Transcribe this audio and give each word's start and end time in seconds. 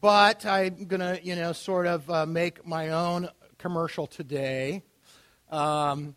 but 0.00 0.46
I'm 0.46 0.86
going 0.86 1.00
to, 1.00 1.20
you 1.22 1.36
know, 1.36 1.52
sort 1.52 1.86
of 1.86 2.08
uh, 2.10 2.26
make 2.26 2.66
my 2.66 2.90
own 2.90 3.28
commercial 3.58 4.06
today. 4.06 4.82
Um, 5.50 6.14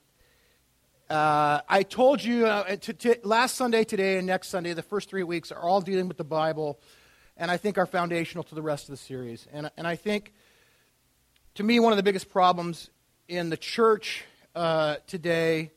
uh, 1.09 1.61
I 1.67 1.83
told 1.83 2.23
you 2.23 2.45
uh, 2.47 2.77
last 3.23 3.55
Sunday, 3.55 3.83
today, 3.83 4.17
and 4.17 4.25
next 4.25 4.49
Sunday, 4.49 4.73
the 4.73 4.81
first 4.81 5.09
three 5.09 5.23
weeks 5.23 5.51
are 5.51 5.59
all 5.59 5.81
dealing 5.81 6.07
with 6.07 6.17
the 6.17 6.23
Bible, 6.23 6.79
and 7.35 7.51
I 7.51 7.57
think 7.57 7.77
are 7.77 7.85
foundational 7.85 8.43
to 8.45 8.55
the 8.55 8.61
rest 8.61 8.85
of 8.85 8.91
the 8.91 8.97
series. 8.97 9.47
And, 9.51 9.69
and 9.75 9.85
I 9.85 9.97
think, 9.97 10.33
to 11.55 11.63
me, 11.63 11.79
one 11.79 11.91
of 11.91 11.97
the 11.97 12.03
biggest 12.03 12.31
problems 12.31 12.89
in 13.27 13.49
the 13.49 13.57
church 13.57 14.23
uh, 14.55 14.95
today 15.07 15.71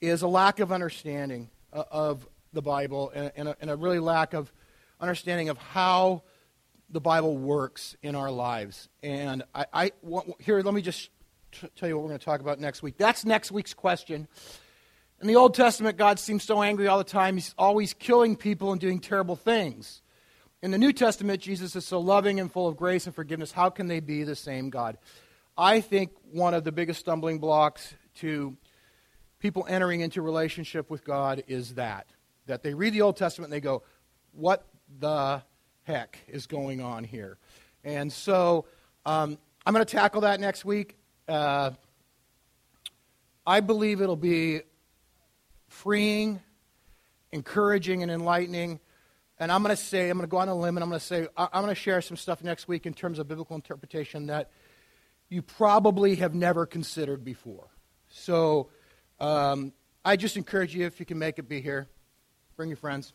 is 0.00 0.22
a 0.22 0.28
lack 0.28 0.58
of 0.58 0.72
understanding 0.72 1.48
uh, 1.72 1.84
of 1.90 2.26
the 2.52 2.62
Bible 2.62 3.12
and, 3.14 3.32
and, 3.36 3.48
a, 3.48 3.56
and 3.60 3.70
a 3.70 3.76
really 3.76 4.00
lack 4.00 4.34
of 4.34 4.52
understanding 5.00 5.48
of 5.48 5.58
how 5.58 6.22
the 6.90 7.00
Bible 7.00 7.36
works 7.36 7.96
in 8.02 8.14
our 8.14 8.30
lives. 8.30 8.88
And 9.02 9.42
I, 9.54 9.66
I 9.72 9.92
here, 10.40 10.60
let 10.62 10.74
me 10.74 10.82
just 10.82 11.10
t- 11.52 11.68
tell 11.76 11.88
you 11.88 11.96
what 11.96 12.02
we're 12.02 12.10
going 12.10 12.18
to 12.18 12.24
talk 12.24 12.40
about 12.40 12.60
next 12.60 12.82
week. 12.82 12.96
That's 12.96 13.24
next 13.24 13.50
week's 13.50 13.74
question. 13.74 14.28
In 15.20 15.28
the 15.28 15.36
Old 15.36 15.54
Testament, 15.54 15.96
God 15.96 16.18
seems 16.18 16.44
so 16.44 16.62
angry 16.62 16.88
all 16.88 16.98
the 16.98 17.04
time. 17.04 17.36
He's 17.36 17.54
always 17.56 17.94
killing 17.94 18.36
people 18.36 18.72
and 18.72 18.80
doing 18.80 19.00
terrible 19.00 19.36
things. 19.36 20.02
In 20.62 20.70
the 20.70 20.78
New 20.78 20.92
Testament, 20.92 21.40
Jesus 21.40 21.74
is 21.74 21.86
so 21.86 22.00
loving 22.00 22.38
and 22.40 22.50
full 22.50 22.68
of 22.68 22.76
grace 22.76 23.06
and 23.06 23.14
forgiveness. 23.14 23.52
How 23.52 23.70
can 23.70 23.88
they 23.88 24.00
be 24.00 24.24
the 24.24 24.36
same 24.36 24.70
God? 24.70 24.98
I 25.56 25.80
think 25.80 26.10
one 26.32 26.54
of 26.54 26.64
the 26.64 26.72
biggest 26.72 27.00
stumbling 27.00 27.38
blocks 27.38 27.94
to 28.16 28.56
people 29.38 29.66
entering 29.68 30.00
into 30.00 30.22
relationship 30.22 30.90
with 30.90 31.04
God 31.04 31.44
is 31.46 31.74
that. 31.74 32.06
That 32.46 32.62
they 32.62 32.74
read 32.74 32.92
the 32.92 33.02
Old 33.02 33.16
Testament 33.16 33.52
and 33.52 33.56
they 33.56 33.64
go, 33.64 33.82
What 34.32 34.66
the 34.98 35.42
heck 35.86 36.18
is 36.28 36.46
going 36.46 36.80
on 36.80 37.04
here? 37.04 37.38
And 37.84 38.12
so 38.12 38.66
um, 39.04 39.38
I'm 39.64 39.72
going 39.72 39.84
to 39.84 39.90
tackle 39.90 40.22
that 40.22 40.40
next 40.40 40.64
week. 40.64 40.96
Uh, 41.28 41.70
I 43.46 43.60
believe 43.60 44.00
it'll 44.00 44.16
be 44.16 44.62
freeing, 45.68 46.40
encouraging, 47.30 48.02
and 48.02 48.10
enlightening. 48.10 48.80
And 49.38 49.52
I'm 49.52 49.62
going 49.62 49.74
to 49.74 49.80
say, 49.80 50.10
I'm 50.10 50.16
going 50.16 50.26
to 50.26 50.30
go 50.30 50.38
on 50.38 50.48
a 50.48 50.54
limb 50.54 50.76
and 50.76 50.82
I'm 50.82 50.88
going 50.88 50.98
to 50.98 51.06
say, 51.06 51.28
I'm 51.36 51.62
going 51.62 51.68
to 51.68 51.74
share 51.74 52.00
some 52.00 52.16
stuff 52.16 52.42
next 52.42 52.66
week 52.66 52.86
in 52.86 52.94
terms 52.94 53.18
of 53.18 53.28
biblical 53.28 53.54
interpretation 53.54 54.26
that 54.26 54.50
you 55.28 55.42
probably 55.42 56.16
have 56.16 56.34
never 56.34 56.66
considered 56.66 57.24
before. 57.24 57.68
So 58.08 58.68
um, 59.20 59.72
I 60.04 60.16
just 60.16 60.36
encourage 60.36 60.74
you, 60.74 60.86
if 60.86 60.98
you 60.98 61.06
can 61.06 61.18
make 61.18 61.38
it, 61.38 61.48
be 61.48 61.60
here. 61.60 61.88
Bring 62.56 62.70
your 62.70 62.76
friends. 62.76 63.12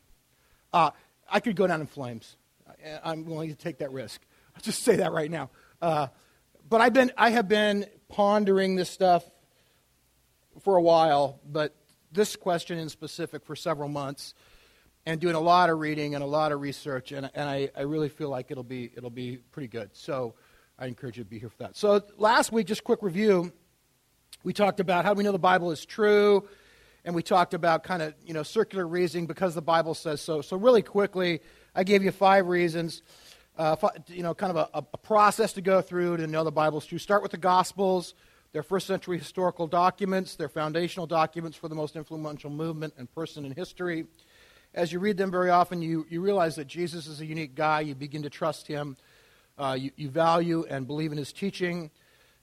Uh, 0.72 0.92
I 1.30 1.40
could 1.40 1.56
go 1.56 1.68
down 1.68 1.82
in 1.82 1.88
flames. 1.88 2.36
I'm 3.04 3.26
willing 3.26 3.50
to 3.50 3.56
take 3.56 3.80
that 3.80 3.92
risk. 3.92 4.22
I'll 4.56 4.62
just 4.62 4.84
say 4.84 4.98
that 4.98 5.12
right 5.12 5.32
now. 5.32 5.50
Uh, 5.82 6.08
but 6.70 6.82
I've 6.82 6.94
been, 6.94 7.12
I 7.18 7.32
have 7.32 7.48
been 7.48 7.86
pondering 8.08 8.76
this 8.76 8.90
stuff 8.90 9.24
for 10.62 10.76
a 10.76 10.82
while, 10.82 11.40
but 11.50 11.76
this 12.12 12.36
question 12.36 12.78
in 12.78 12.90
specific 12.90 13.46
for 13.46 13.56
several 13.56 13.90
months, 13.90 14.34
and 15.06 15.20
doing 15.20 15.34
a 15.34 15.40
lot 15.40 15.70
of 15.70 15.80
reading 15.80 16.14
and 16.14 16.24
a 16.24 16.28
lot 16.28 16.52
of 16.52 16.62
research, 16.62 17.12
and, 17.12 17.30
and 17.34 17.50
I, 17.50 17.72
I 17.76 17.82
really 17.82 18.10
feel 18.10 18.30
like 18.30 18.52
it'll 18.52 18.64
be, 18.64 18.92
it'll 18.96 19.10
be 19.10 19.38
pretty 19.38 19.68
good. 19.68 19.90
So 19.94 20.36
I 20.78 20.86
encourage 20.86 21.18
you 21.18 21.24
to 21.24 21.30
be 21.30 21.40
here 21.40 21.50
for 21.50 21.58
that. 21.60 21.76
So 21.76 22.04
last 22.18 22.52
week, 22.52 22.68
just 22.68 22.84
quick 22.84 23.02
review, 23.02 23.52
we 24.44 24.54
talked 24.54 24.80
about 24.80 25.06
how 25.06 25.14
we 25.14 25.24
know 25.24 25.32
the 25.32 25.40
Bible 25.40 25.72
is 25.72 25.86
true, 25.86 26.48
and 27.04 27.16
we 27.16 27.24
talked 27.24 27.56
about 27.56 27.84
kind 27.84 28.04
of, 28.04 28.14
you 28.24 28.34
know, 28.34 28.44
circular 28.44 28.88
reasoning 28.88 29.26
because 29.26 29.56
the 29.56 29.62
Bible 29.62 29.96
says 29.96 30.22
so. 30.22 30.42
So 30.42 30.56
really 30.56 30.84
quickly, 30.84 31.42
I 31.74 31.86
gave 31.86 32.04
you 32.04 32.12
five 32.12 32.48
reasons, 32.48 33.02
uh, 33.58 33.78
you 34.08 34.24
know, 34.24 34.34
kind 34.34 34.58
of 34.58 34.70
a, 34.74 34.86
a 34.94 34.98
process 34.98 35.54
to 35.54 35.62
go 35.62 35.82
through 35.82 36.18
to 36.18 36.28
know 36.28 36.44
the 36.44 36.52
Bible 36.52 36.80
is 36.80 36.86
true. 36.86 36.98
Start 36.98 37.22
with 37.22 37.32
the 37.32 37.38
Gospels. 37.38 38.14
They're 38.52 38.62
first 38.64 38.88
century 38.88 39.18
historical 39.18 39.68
documents. 39.68 40.36
They're 40.36 40.50
foundational 40.50 41.08
documents 41.08 41.58
for 41.58 41.70
the 41.70 41.76
most 41.76 41.96
influential 41.96 42.50
movement 42.50 42.96
and 42.98 43.10
person 43.16 43.46
in 43.46 43.54
history. 43.54 44.06
As 44.74 44.92
you 44.92 45.00
read 45.00 45.16
them 45.16 45.32
very 45.32 45.50
often, 45.50 45.82
you, 45.82 46.06
you 46.10 46.20
realize 46.20 46.58
that 46.58 46.68
Jesus 46.68 47.08
is 47.08 47.22
a 47.22 47.26
unique 47.26 47.56
guy. 47.56 47.80
You 47.80 47.96
begin 47.96 48.24
to 48.24 48.30
trust 48.30 48.68
him. 48.68 48.98
Uh, 49.58 49.78
you, 49.80 49.92
you 49.96 50.10
value 50.10 50.66
and 50.70 50.86
believe 50.86 51.14
in 51.14 51.18
his 51.18 51.32
teaching. 51.32 51.90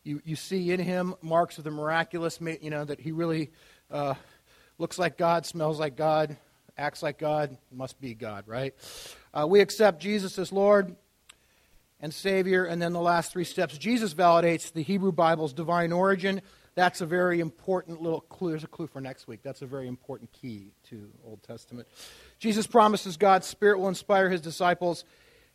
You, 0.05 0.22
you 0.25 0.37
see 0.37 0.72
in 0.72 0.81
him 0.81 1.15
marks 1.21 1.59
of 1.59 1.65
the 1.65 1.71
miraculous, 1.71 2.39
you 2.41 2.71
know, 2.71 2.87
that 2.87 3.00
he 3.00 3.12
really 3.12 3.50
uh, 3.91 4.15
looks 4.78 4.99
like 4.99 5.19
God, 5.19 5.45
smells 5.45 5.78
like 5.78 5.97
God, 5.97 6.39
acts 6.78 7.03
like 7.03 7.19
God, 7.19 7.59
must 7.72 8.00
be 8.00 8.15
God, 8.15 8.44
right? 8.47 8.75
Uh, 9.34 9.47
we 9.47 9.61
accept 9.61 10.00
Jesus 10.00 10.39
as 10.39 10.53
Lord 10.53 10.94
and 12.00 12.15
Savior. 12.15 12.65
And 12.65 12.81
then 12.81 12.93
the 12.93 13.00
last 13.00 13.33
three 13.33 13.44
steps 13.44 13.77
Jesus 13.77 14.15
validates 14.15 14.72
the 14.72 14.83
Hebrew 14.83 15.12
Bible's 15.12 15.53
divine 15.53 15.93
origin. 15.93 16.41
That's 16.77 17.00
a 17.00 17.06
very 17.06 17.41
important 17.41 18.00
little 18.00 18.21
clue. 18.21 18.50
There's 18.50 18.62
a 18.62 18.69
clue 18.69 18.87
for 18.87 19.00
next 19.00 19.27
week. 19.27 19.41
That's 19.43 19.62
a 19.62 19.66
very 19.66 19.89
important 19.89 20.33
key 20.33 20.71
to 20.91 21.11
Old 21.27 21.43
Testament. 21.43 21.89
Jesus 22.39 22.69
promises 22.69 23.16
God's 23.16 23.49
Spirit 23.49 23.81
will 23.81 23.89
inspire 23.89 24.31
his 24.31 24.41
disciples, 24.41 25.05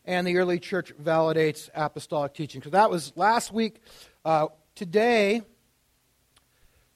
and 0.04 0.28
the 0.28 0.36
early 0.36 0.60
church 0.60 0.94
validates 1.02 1.70
apostolic 1.74 2.34
teaching. 2.34 2.62
So 2.62 2.72
that 2.72 2.92
was 2.92 3.14
last 3.16 3.54
week. 3.54 3.78
Uh, 4.26 4.48
today, 4.76 5.44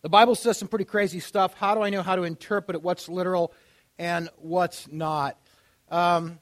the 0.02 0.10
Bible 0.10 0.36
says 0.36 0.58
some 0.58 0.68
pretty 0.68 0.84
crazy 0.84 1.22
stuff. 1.22 1.54
How 1.54 1.74
do 1.74 1.82
I 1.82 1.90
know 1.90 2.02
how 2.04 2.18
to 2.18 2.24
interpret 2.24 2.76
it? 2.76 2.84
What's 2.84 3.08
literal 3.08 3.54
and 4.00 4.30
what's 4.38 4.88
not? 4.92 5.38
Um, 5.90 6.40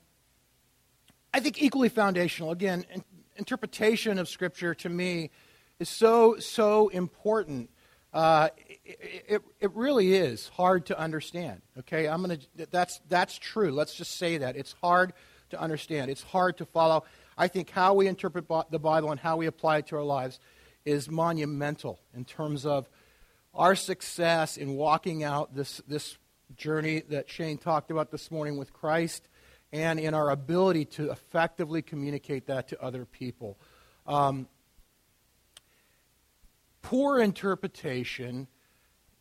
I 1.34 1.40
think 1.40 1.62
equally 1.62 1.90
foundational. 1.90 2.52
Again, 2.52 2.86
in, 2.94 3.04
interpretation 3.36 4.18
of 4.18 4.30
Scripture 4.30 4.74
to 4.76 4.90
me 4.90 5.32
is 5.80 5.90
so, 5.90 6.38
so 6.40 6.90
important. 6.90 7.70
Uh, 8.14 8.50
it, 8.86 9.24
it, 9.28 9.42
it, 9.60 9.72
really 9.76 10.14
is 10.14 10.48
hard 10.50 10.86
to 10.86 10.98
understand. 10.98 11.62
Okay, 11.80 12.08
I'm 12.08 12.22
gonna. 12.22 12.38
That's 12.72 13.02
that's 13.10 13.38
true. 13.38 13.72
Let's 13.72 13.94
just 13.94 14.16
say 14.16 14.38
that 14.38 14.56
it's 14.56 14.74
hard 14.82 15.12
to 15.50 15.60
understand. 15.60 16.10
It's 16.10 16.24
hard 16.24 16.56
to 16.60 16.66
follow. 16.66 17.04
I 17.38 17.50
think 17.50 17.70
how 17.70 17.94
we 17.94 18.08
interpret 18.08 18.48
the 18.70 18.80
Bible 18.80 19.12
and 19.12 19.20
how 19.20 19.36
we 19.36 19.48
apply 19.48 19.80
it 19.80 19.88
to 19.88 19.98
our 19.98 20.04
lives 20.04 20.40
is 20.86 21.10
monumental 21.10 22.00
in 22.16 22.24
terms 22.24 22.66
of 22.66 22.88
our 23.54 23.76
success 23.76 24.56
in 24.56 24.76
walking 24.76 25.24
out 25.24 25.54
this 25.54 25.82
this 25.86 26.18
journey 26.58 27.02
that 27.10 27.30
Shane 27.30 27.58
talked 27.58 27.92
about 27.92 28.12
this 28.12 28.32
morning 28.32 28.58
with 28.58 28.74
Christ 28.74 29.28
and 29.72 30.00
in 30.00 30.14
our 30.14 30.30
ability 30.30 30.86
to 30.86 31.12
effectively 31.12 31.82
communicate 31.82 32.48
that 32.48 32.68
to 32.70 32.82
other 32.82 33.06
people. 33.06 33.58
Um, 34.08 34.48
poor 36.82 37.20
interpretation 37.20 38.48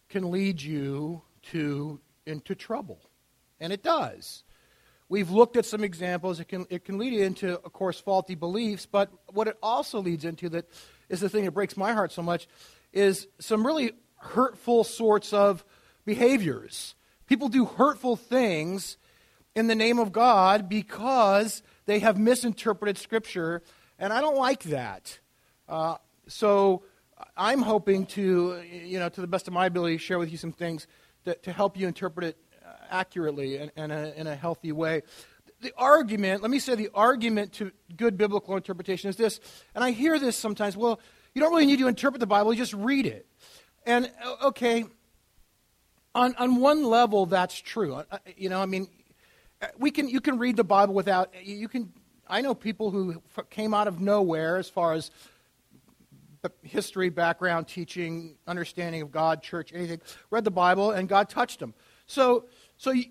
can 0.08 0.30
lead 0.30 0.62
you 0.62 1.22
to 1.50 2.00
into 2.26 2.54
trouble, 2.54 3.00
and 3.60 3.72
it 3.72 3.82
does. 3.82 4.44
We've 5.08 5.30
looked 5.30 5.56
at 5.56 5.66
some 5.66 5.84
examples. 5.84 6.40
It 6.40 6.48
can, 6.48 6.66
it 6.70 6.84
can 6.84 6.98
lead 6.98 7.12
you 7.12 7.24
into, 7.24 7.58
of 7.60 7.72
course, 7.72 8.00
faulty 8.00 8.34
beliefs, 8.34 8.86
but 8.86 9.10
what 9.32 9.48
it 9.48 9.58
also 9.62 10.00
leads 10.00 10.24
into 10.24 10.48
that 10.50 10.68
is 11.08 11.20
the 11.20 11.28
thing 11.28 11.44
that 11.44 11.52
breaks 11.52 11.76
my 11.76 11.92
heart 11.92 12.12
so 12.12 12.22
much 12.22 12.48
is 12.92 13.26
some 13.38 13.66
really 13.66 13.92
hurtful 14.16 14.84
sorts 14.84 15.32
of 15.32 15.64
behaviors. 16.04 16.94
People 17.26 17.48
do 17.48 17.64
hurtful 17.64 18.16
things 18.16 18.96
in 19.54 19.66
the 19.66 19.74
name 19.74 19.98
of 19.98 20.12
God 20.12 20.68
because 20.68 21.62
they 21.86 22.00
have 22.00 22.18
misinterpreted 22.18 22.98
Scripture, 22.98 23.62
and 23.98 24.12
I 24.12 24.20
don't 24.20 24.36
like 24.36 24.64
that. 24.64 25.18
Uh, 25.68 25.96
so 26.26 26.82
I'm 27.36 27.62
hoping 27.62 28.06
to, 28.06 28.62
you 28.62 28.98
know, 28.98 29.08
to 29.08 29.20
the 29.20 29.26
best 29.26 29.48
of 29.48 29.54
my 29.54 29.66
ability, 29.66 29.98
share 29.98 30.18
with 30.18 30.30
you 30.30 30.38
some 30.38 30.52
things 30.52 30.86
that, 31.24 31.42
to 31.44 31.52
help 31.52 31.76
you 31.76 31.86
interpret 31.86 32.26
it 32.26 32.38
accurately 32.90 33.56
and, 33.56 33.72
and 33.76 33.92
a, 33.92 34.18
in 34.18 34.26
a 34.26 34.34
healthy 34.34 34.72
way. 34.72 35.02
The 35.60 35.72
argument, 35.76 36.42
let 36.42 36.50
me 36.50 36.58
say, 36.58 36.74
the 36.74 36.90
argument 36.94 37.52
to 37.54 37.72
good 37.96 38.18
biblical 38.18 38.56
interpretation 38.56 39.08
is 39.08 39.16
this, 39.16 39.40
and 39.74 39.82
I 39.82 39.92
hear 39.92 40.18
this 40.18 40.36
sometimes. 40.36 40.76
Well, 40.76 41.00
you 41.34 41.40
don't 41.40 41.52
really 41.52 41.66
need 41.66 41.78
to 41.78 41.88
interpret 41.88 42.20
the 42.20 42.26
Bible; 42.26 42.52
you 42.52 42.58
just 42.58 42.74
read 42.74 43.06
it. 43.06 43.26
And 43.86 44.10
okay, 44.42 44.84
on 46.14 46.34
on 46.36 46.56
one 46.56 46.84
level, 46.84 47.26
that's 47.26 47.58
true. 47.58 47.94
Uh, 47.94 48.18
you 48.36 48.48
know, 48.48 48.60
I 48.60 48.66
mean, 48.66 48.88
we 49.78 49.90
can 49.90 50.08
you 50.08 50.20
can 50.20 50.38
read 50.38 50.56
the 50.56 50.64
Bible 50.64 50.94
without 50.94 51.34
you 51.42 51.68
can. 51.68 51.92
I 52.26 52.40
know 52.40 52.54
people 52.54 52.90
who 52.90 53.22
came 53.50 53.74
out 53.74 53.86
of 53.86 54.00
nowhere 54.00 54.56
as 54.56 54.68
far 54.68 54.94
as 54.94 55.10
history, 56.62 57.08
background, 57.10 57.68
teaching, 57.68 58.36
understanding 58.46 59.02
of 59.02 59.10
God, 59.10 59.42
church, 59.42 59.72
anything. 59.74 60.00
Read 60.30 60.44
the 60.44 60.50
Bible 60.50 60.90
and 60.90 61.08
God 61.08 61.28
touched 61.28 61.60
them. 61.60 61.74
So 62.06 62.46
so 62.76 62.92
you, 62.92 63.06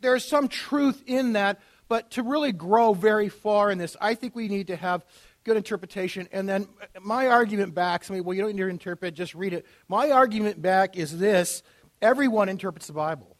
there's 0.00 0.24
some 0.24 0.48
truth 0.48 1.02
in 1.06 1.34
that, 1.34 1.60
but 1.88 2.10
to 2.12 2.22
really 2.22 2.52
grow 2.52 2.94
very 2.94 3.28
far 3.28 3.70
in 3.70 3.78
this, 3.78 3.96
I 4.00 4.14
think 4.14 4.34
we 4.34 4.48
need 4.48 4.68
to 4.68 4.76
have 4.76 5.04
good 5.44 5.56
interpretation. 5.56 6.28
And 6.32 6.48
then 6.48 6.68
my 7.00 7.28
argument 7.28 7.74
back, 7.74 8.02
somebody, 8.02 8.20
well, 8.20 8.34
you 8.34 8.42
don't 8.42 8.56
need 8.56 8.62
to 8.62 8.68
interpret, 8.68 9.14
just 9.14 9.34
read 9.34 9.52
it. 9.52 9.64
My 9.88 10.10
argument 10.10 10.60
back 10.60 10.96
is 10.96 11.18
this 11.18 11.62
everyone 12.02 12.48
interprets 12.48 12.86
the 12.86 12.92
Bible. 12.92 13.36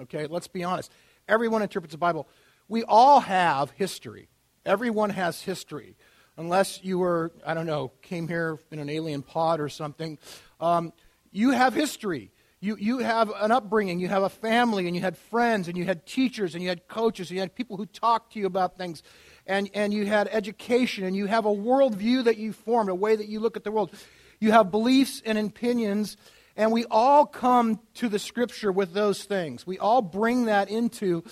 Okay, 0.00 0.26
let's 0.26 0.48
be 0.48 0.64
honest. 0.64 0.90
Everyone 1.28 1.62
interprets 1.62 1.92
the 1.92 1.98
Bible. 1.98 2.28
We 2.68 2.84
all 2.84 3.20
have 3.20 3.70
history. 3.72 4.28
Everyone 4.64 5.10
has 5.10 5.42
history. 5.42 5.96
Unless 6.36 6.82
you 6.82 6.98
were, 6.98 7.32
I 7.44 7.54
don't 7.54 7.66
know, 7.66 7.92
came 8.02 8.28
here 8.28 8.58
in 8.70 8.78
an 8.78 8.88
alien 8.88 9.22
pod 9.22 9.60
or 9.60 9.68
something, 9.68 10.18
um, 10.60 10.92
you 11.32 11.50
have 11.50 11.74
history. 11.74 12.30
You, 12.62 12.76
you 12.78 12.98
have 12.98 13.30
an 13.40 13.52
upbringing, 13.52 14.00
you 14.00 14.08
have 14.08 14.22
a 14.22 14.28
family, 14.28 14.86
and 14.86 14.94
you 14.94 15.00
had 15.00 15.16
friends, 15.16 15.66
and 15.66 15.78
you 15.78 15.86
had 15.86 16.04
teachers, 16.04 16.54
and 16.54 16.62
you 16.62 16.68
had 16.68 16.88
coaches, 16.88 17.30
and 17.30 17.36
you 17.36 17.40
had 17.40 17.54
people 17.54 17.78
who 17.78 17.86
talked 17.86 18.34
to 18.34 18.38
you 18.38 18.44
about 18.44 18.76
things, 18.76 19.02
and, 19.46 19.70
and 19.72 19.94
you 19.94 20.04
had 20.04 20.28
education, 20.30 21.04
and 21.04 21.16
you 21.16 21.24
have 21.24 21.46
a 21.46 21.50
worldview 21.50 22.24
that 22.24 22.36
you 22.36 22.52
formed, 22.52 22.90
a 22.90 22.94
way 22.94 23.16
that 23.16 23.28
you 23.28 23.40
look 23.40 23.56
at 23.56 23.64
the 23.64 23.72
world. 23.72 23.94
You 24.40 24.52
have 24.52 24.70
beliefs 24.70 25.22
and 25.24 25.38
opinions, 25.38 26.18
and 26.60 26.72
we 26.72 26.84
all 26.90 27.24
come 27.24 27.80
to 27.94 28.10
the 28.10 28.18
scripture 28.18 28.70
with 28.70 28.92
those 28.92 29.24
things. 29.24 29.66
We 29.66 29.78
all 29.78 30.02
bring 30.02 30.44
that 30.44 30.68
into 30.68 31.24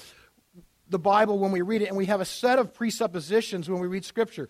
the 0.88 0.98
Bible 0.98 1.38
when 1.38 1.52
we 1.52 1.60
read 1.60 1.82
it, 1.82 1.88
and 1.88 1.98
we 1.98 2.06
have 2.06 2.22
a 2.22 2.24
set 2.24 2.58
of 2.58 2.72
presuppositions 2.72 3.68
when 3.68 3.78
we 3.78 3.88
read 3.88 4.06
scripture. 4.06 4.48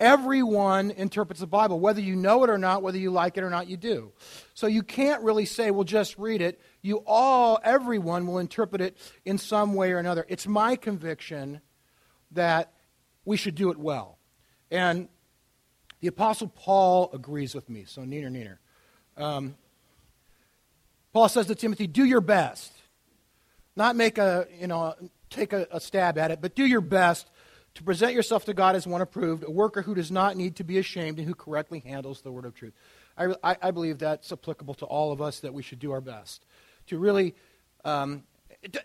Everyone 0.00 0.90
interprets 0.90 1.38
the 1.38 1.46
Bible, 1.46 1.78
whether 1.78 2.00
you 2.00 2.16
know 2.16 2.42
it 2.42 2.50
or 2.50 2.58
not, 2.58 2.82
whether 2.82 2.98
you 2.98 3.12
like 3.12 3.38
it 3.38 3.44
or 3.44 3.50
not, 3.50 3.68
you 3.68 3.76
do. 3.76 4.10
So 4.52 4.66
you 4.66 4.82
can't 4.82 5.22
really 5.22 5.44
say, 5.44 5.70
well, 5.70 5.84
just 5.84 6.18
read 6.18 6.42
it. 6.42 6.60
You 6.82 7.04
all, 7.06 7.60
everyone 7.62 8.26
will 8.26 8.40
interpret 8.40 8.80
it 8.80 8.96
in 9.24 9.38
some 9.38 9.74
way 9.74 9.92
or 9.92 9.98
another. 9.98 10.26
It's 10.28 10.48
my 10.48 10.74
conviction 10.74 11.60
that 12.32 12.72
we 13.24 13.36
should 13.36 13.54
do 13.54 13.70
it 13.70 13.78
well. 13.78 14.18
And 14.72 15.08
the 16.00 16.08
Apostle 16.08 16.48
Paul 16.48 17.10
agrees 17.12 17.54
with 17.54 17.70
me, 17.70 17.84
so 17.86 18.02
neener, 18.02 18.28
neener. 18.28 18.58
Um, 19.16 19.54
Paul 21.16 21.30
says 21.30 21.46
to 21.46 21.54
Timothy, 21.54 21.86
do 21.86 22.04
your 22.04 22.20
best. 22.20 22.70
Not 23.74 23.96
make 23.96 24.18
a, 24.18 24.46
you 24.60 24.66
know, 24.66 24.94
take 25.30 25.54
a, 25.54 25.66
a 25.70 25.80
stab 25.80 26.18
at 26.18 26.30
it, 26.30 26.42
but 26.42 26.54
do 26.54 26.66
your 26.66 26.82
best 26.82 27.30
to 27.76 27.82
present 27.82 28.12
yourself 28.12 28.44
to 28.44 28.52
God 28.52 28.76
as 28.76 28.86
one 28.86 29.00
approved, 29.00 29.42
a 29.42 29.50
worker 29.50 29.80
who 29.80 29.94
does 29.94 30.10
not 30.10 30.36
need 30.36 30.56
to 30.56 30.64
be 30.64 30.76
ashamed 30.76 31.18
and 31.18 31.26
who 31.26 31.34
correctly 31.34 31.78
handles 31.78 32.20
the 32.20 32.30
word 32.30 32.44
of 32.44 32.54
truth. 32.54 32.74
I, 33.16 33.34
I, 33.42 33.56
I 33.62 33.70
believe 33.70 33.98
that's 33.98 34.30
applicable 34.30 34.74
to 34.74 34.84
all 34.84 35.10
of 35.10 35.22
us, 35.22 35.40
that 35.40 35.54
we 35.54 35.62
should 35.62 35.78
do 35.78 35.90
our 35.92 36.02
best 36.02 36.44
to 36.88 36.98
really. 36.98 37.34
Um, 37.82 38.24
it, 38.62 38.76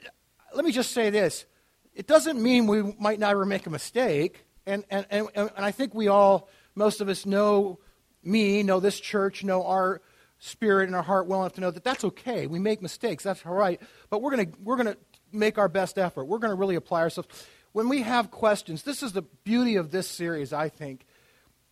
let 0.55 0.63
me 0.63 0.71
just 0.71 0.93
say 0.93 1.09
this 1.09 1.45
it 1.93 2.07
doesn't 2.07 2.41
mean 2.41 2.65
we 2.65 2.95
might 2.97 3.19
never 3.19 3.45
make 3.45 3.67
a 3.67 3.69
mistake, 3.69 4.45
and, 4.65 4.85
and, 4.89 5.05
and, 5.09 5.27
and 5.35 5.51
I 5.57 5.71
think 5.71 5.93
we 5.93 6.07
all, 6.07 6.47
most 6.75 7.01
of 7.01 7.09
us, 7.09 7.25
know 7.25 7.79
me, 8.23 8.63
know 8.63 8.79
this 8.79 9.01
church, 9.01 9.43
know 9.43 9.65
our 9.65 10.01
spirit 10.41 10.87
and 10.87 10.95
our 10.95 11.01
heart 11.01 11.27
well 11.27 11.41
enough 11.41 11.53
to 11.53 11.61
know 11.61 11.71
that 11.71 11.85
that's 11.85 12.03
okay. 12.03 12.45
We 12.45 12.59
make 12.59 12.81
mistakes, 12.81 13.23
that's 13.23 13.45
all 13.45 13.53
right, 13.53 13.81
but 14.09 14.21
we're 14.21 14.31
going 14.31 14.51
to 14.51 14.59
we're 14.61 14.75
going 14.75 14.93
to 14.93 14.97
make 15.31 15.57
our 15.57 15.69
best 15.69 15.97
effort. 15.97 16.25
We're 16.25 16.39
going 16.39 16.51
to 16.51 16.59
really 16.59 16.75
apply 16.75 17.01
ourselves 17.01 17.29
when 17.73 17.87
we 17.87 18.01
have 18.01 18.31
questions, 18.31 18.83
this 18.83 19.01
is 19.01 19.13
the 19.13 19.21
beauty 19.21 19.77
of 19.77 19.91
this 19.91 20.07
series, 20.07 20.51
I 20.51 20.69
think. 20.69 21.05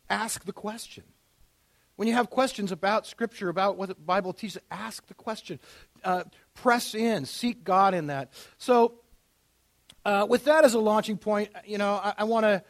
Ask 0.10 0.46
the 0.46 0.54
question. 0.54 1.04
When 1.98 2.08
you 2.08 2.14
have 2.14 2.30
questions 2.30 2.72
about 2.72 3.06
Scripture, 3.06 3.50
about 3.50 3.78
what 3.78 3.90
the 3.90 3.96
Bible 3.96 4.32
teaches, 4.32 4.62
ask 4.72 5.06
the 5.08 5.14
question. 5.14 5.60
Uh, 6.04 6.24
press 6.54 6.96
in, 6.96 7.26
seek 7.26 7.66
God 7.66 7.94
in 7.94 8.08
that. 8.08 8.32
So, 8.58 9.02
uh, 10.06 10.26
with 10.30 10.46
that 10.46 10.64
as 10.64 10.74
a 10.74 10.80
launching 10.80 11.18
point, 11.18 11.50
you 11.66 11.78
know, 11.78 11.96
I, 11.96 12.14
I 12.20 12.24
want 12.24 12.46
to. 12.46 12.64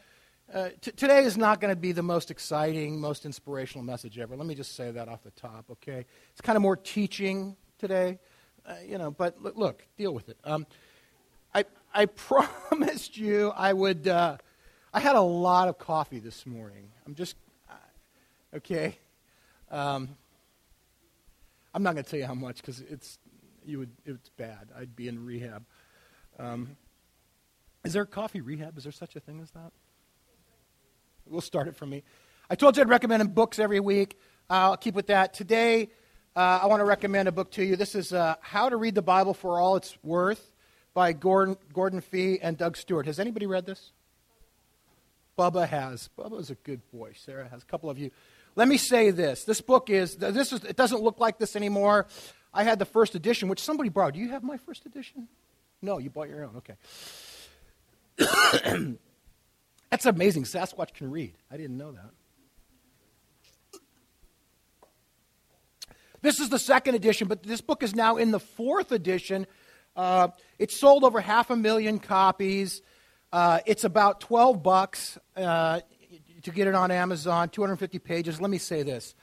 Uh, 0.51 0.69
t- 0.81 0.91
today 0.91 1.25
is 1.25 1.37
not 1.37 1.61
going 1.61 1.71
to 1.71 1.79
be 1.79 1.91
the 1.91 2.01
most 2.01 2.31
exciting, 2.31 2.99
most 2.99 3.23
inspirational 3.23 3.83
message 3.83 4.17
ever. 4.17 4.35
Let 4.35 4.47
me 4.47 4.55
just 4.55 4.75
say 4.75 4.89
that 4.89 5.07
off 5.07 5.21
the 5.21 5.29
top, 5.31 5.65
okay? 5.69 6.05
It's 6.31 6.41
kind 6.41 6.55
of 6.55 6.63
more 6.63 6.75
teaching 6.75 7.55
today, 7.77 8.17
uh, 8.65 8.73
you 8.83 8.97
know, 8.97 9.11
but 9.11 9.37
look, 9.55 9.85
deal 9.95 10.11
with 10.11 10.27
it. 10.27 10.37
Um, 10.43 10.65
I, 11.53 11.65
I 11.93 12.05
promised 12.07 13.15
you 13.15 13.49
I 13.55 13.73
would. 13.73 14.07
Uh, 14.07 14.37
I 14.91 14.99
had 14.99 15.15
a 15.15 15.21
lot 15.21 15.67
of 15.67 15.77
coffee 15.77 16.19
this 16.19 16.47
morning. 16.47 16.89
I'm 17.05 17.13
just. 17.13 17.35
Uh, 17.69 18.57
okay. 18.57 18.97
Um, 19.69 20.09
I'm 21.75 21.83
not 21.83 21.93
going 21.93 22.03
to 22.03 22.09
tell 22.09 22.19
you 22.19 22.25
how 22.25 22.33
much 22.33 22.57
because 22.57 22.81
it's 22.89 23.19
you 23.67 23.77
would 23.77 23.91
it's 24.03 24.29
bad. 24.29 24.69
I'd 24.75 24.95
be 24.95 25.07
in 25.07 25.23
rehab. 25.23 25.63
Um, 26.39 26.75
is 27.85 27.93
there 27.93 28.03
coffee 28.05 28.41
rehab? 28.41 28.79
Is 28.79 28.83
there 28.85 28.91
such 28.91 29.15
a 29.15 29.19
thing 29.19 29.41
as 29.41 29.51
that? 29.51 29.71
We'll 31.29 31.41
start 31.41 31.67
it 31.67 31.75
from 31.75 31.91
me. 31.91 32.03
I 32.49 32.55
told 32.55 32.75
you 32.75 32.81
I'd 32.81 32.89
recommend 32.89 33.35
books 33.35 33.59
every 33.59 33.79
week. 33.79 34.17
I'll 34.49 34.77
keep 34.77 34.95
with 34.95 35.07
that. 35.07 35.35
Today, 35.35 35.89
uh, 36.35 36.61
I 36.63 36.65
want 36.65 36.79
to 36.79 36.85
recommend 36.85 37.27
a 37.27 37.31
book 37.31 37.51
to 37.51 37.63
you. 37.63 37.75
This 37.75 37.93
is 37.93 38.11
uh, 38.11 38.35
How 38.41 38.67
to 38.69 38.75
Read 38.75 38.95
the 38.95 39.03
Bible 39.03 39.35
for 39.35 39.59
All 39.59 39.75
It's 39.75 39.95
Worth 40.03 40.51
by 40.95 41.13
Gordon, 41.13 41.55
Gordon 41.71 42.01
Fee 42.01 42.39
and 42.41 42.57
Doug 42.57 42.77
Stuart. 42.77 43.05
Has 43.05 43.19
anybody 43.19 43.45
read 43.45 43.67
this? 43.67 43.91
Bubba 45.37 45.67
has. 45.67 46.09
Bubba's 46.17 46.49
a 46.49 46.55
good 46.55 46.81
boy. 46.91 47.11
Sarah 47.15 47.47
has. 47.47 47.61
A 47.61 47.65
couple 47.65 47.91
of 47.91 47.99
you. 47.99 48.09
Let 48.55 48.67
me 48.67 48.77
say 48.77 49.11
this. 49.11 49.43
This 49.43 49.61
book 49.61 49.91
is, 49.91 50.15
this 50.15 50.51
is, 50.51 50.63
it 50.63 50.75
doesn't 50.75 51.03
look 51.03 51.19
like 51.19 51.37
this 51.37 51.55
anymore. 51.55 52.07
I 52.51 52.63
had 52.63 52.79
the 52.79 52.85
first 52.85 53.13
edition, 53.13 53.49
which 53.49 53.61
somebody 53.61 53.89
borrowed. 53.89 54.15
Do 54.15 54.19
you 54.19 54.29
have 54.29 54.41
my 54.41 54.57
first 54.57 54.87
edition? 54.87 55.27
No, 55.79 55.99
you 55.99 56.09
bought 56.09 56.27
your 56.27 56.43
own. 56.43 56.61
Okay. 58.17 58.95
That's 59.91 60.05
amazing. 60.05 60.43
Sasquatch 60.43 60.93
can 60.93 61.09
read. 61.11 61.35
I 61.51 61.57
didn't 61.57 61.77
know 61.77 61.91
that. 61.91 62.11
This 66.21 66.39
is 66.39 66.49
the 66.49 66.59
second 66.59 66.95
edition, 66.95 67.27
but 67.27 67.43
this 67.43 67.61
book 67.61 67.81
is 67.81 67.95
now 67.95 68.17
in 68.17 68.31
the 68.31 68.39
fourth 68.39 68.91
edition 68.91 69.47
uh, 69.99 70.29
it's 70.57 70.77
sold 70.77 71.03
over 71.03 71.19
half 71.19 71.49
a 71.49 71.57
million 71.57 71.99
copies. 71.99 72.81
Uh, 73.33 73.59
it's 73.65 73.83
about 73.83 74.21
12 74.21 74.63
bucks 74.63 75.17
uh, 75.35 75.81
to 76.43 76.51
get 76.51 76.67
it 76.67 76.75
on 76.75 76.89
Amazon, 76.89 77.49
250 77.49 77.99
pages. 77.99 78.39
Let 78.39 78.49
me 78.49 78.59
say 78.59 78.83
this. 78.83 79.13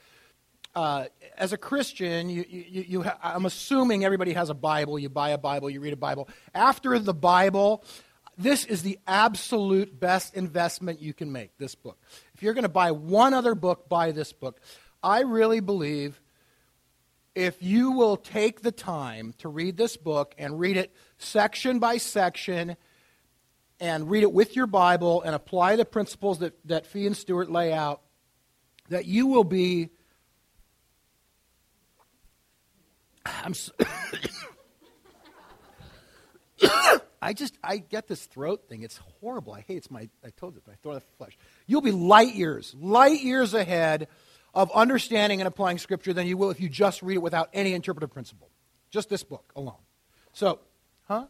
Uh, 0.75 1.05
as 1.35 1.51
a 1.51 1.57
Christian, 1.57 2.29
you, 2.29 2.45
you, 2.47 2.85
you 2.87 3.01
ha- 3.01 3.17
I'm 3.23 3.47
assuming 3.47 4.05
everybody 4.05 4.33
has 4.33 4.51
a 4.51 4.53
Bible. 4.53 4.99
You 4.99 5.09
buy 5.09 5.31
a 5.31 5.37
Bible, 5.37 5.67
you 5.67 5.79
read 5.79 5.93
a 5.93 5.97
Bible. 5.97 6.29
After 6.53 6.99
the 6.99 7.13
Bible, 7.13 7.83
this 8.37 8.65
is 8.65 8.83
the 8.83 8.99
absolute 9.07 9.99
best 9.99 10.35
investment 10.35 11.01
you 11.01 11.13
can 11.13 11.31
make, 11.31 11.57
this 11.57 11.75
book. 11.75 11.97
If 12.35 12.43
you're 12.43 12.53
going 12.53 12.63
to 12.63 12.69
buy 12.69 12.91
one 12.91 13.33
other 13.33 13.55
book, 13.55 13.89
buy 13.89 14.11
this 14.11 14.31
book. 14.31 14.59
I 15.01 15.21
really 15.21 15.59
believe 15.59 16.21
if 17.33 17.61
you 17.61 17.91
will 17.91 18.17
take 18.17 18.61
the 18.61 18.71
time 18.71 19.33
to 19.39 19.47
read 19.47 19.77
this 19.77 19.97
book 19.97 20.33
and 20.37 20.59
read 20.59 20.77
it 20.77 20.93
section 21.17 21.79
by 21.79 21.97
section 21.97 22.77
and 23.79 24.09
read 24.09 24.23
it 24.23 24.31
with 24.31 24.55
your 24.55 24.67
Bible 24.67 25.21
and 25.21 25.35
apply 25.35 25.75
the 25.75 25.85
principles 25.85 26.39
that, 26.39 26.57
that 26.65 26.87
Fee 26.87 27.05
and 27.05 27.15
Stuart 27.15 27.51
lay 27.51 27.71
out, 27.71 28.01
that 28.89 29.05
you 29.05 29.27
will 29.27 29.43
be. 29.43 29.89
I'm 33.25 33.53
so, 33.53 33.71
I 37.27 37.33
just 37.33 37.57
I 37.61 37.79
get 37.79 38.07
this 38.07 38.25
throat 38.25 38.69
thing. 38.69 38.83
It's 38.83 39.01
horrible. 39.19 39.51
I 39.51 39.59
hate 39.59 39.75
it's 39.75 39.91
my 39.91 40.07
I 40.23 40.29
told 40.29 40.55
you 40.55 40.61
my 40.65 40.75
throat 40.75 41.03
flesh. 41.17 41.37
You'll 41.65 41.81
be 41.81 41.91
light 41.91 42.35
years, 42.35 42.73
light 42.79 43.19
years 43.19 43.53
ahead 43.53 44.07
of 44.53 44.71
understanding 44.71 45.41
and 45.41 45.47
applying 45.47 45.77
Scripture 45.77 46.13
than 46.13 46.25
you 46.25 46.37
will 46.37 46.51
if 46.51 46.61
you 46.61 46.69
just 46.69 47.01
read 47.01 47.15
it 47.15 47.21
without 47.21 47.49
any 47.51 47.73
interpretive 47.73 48.13
principle. 48.13 48.49
Just 48.91 49.09
this 49.09 49.23
book 49.23 49.51
alone. 49.57 49.75
So, 50.31 50.59
huh? 51.09 51.25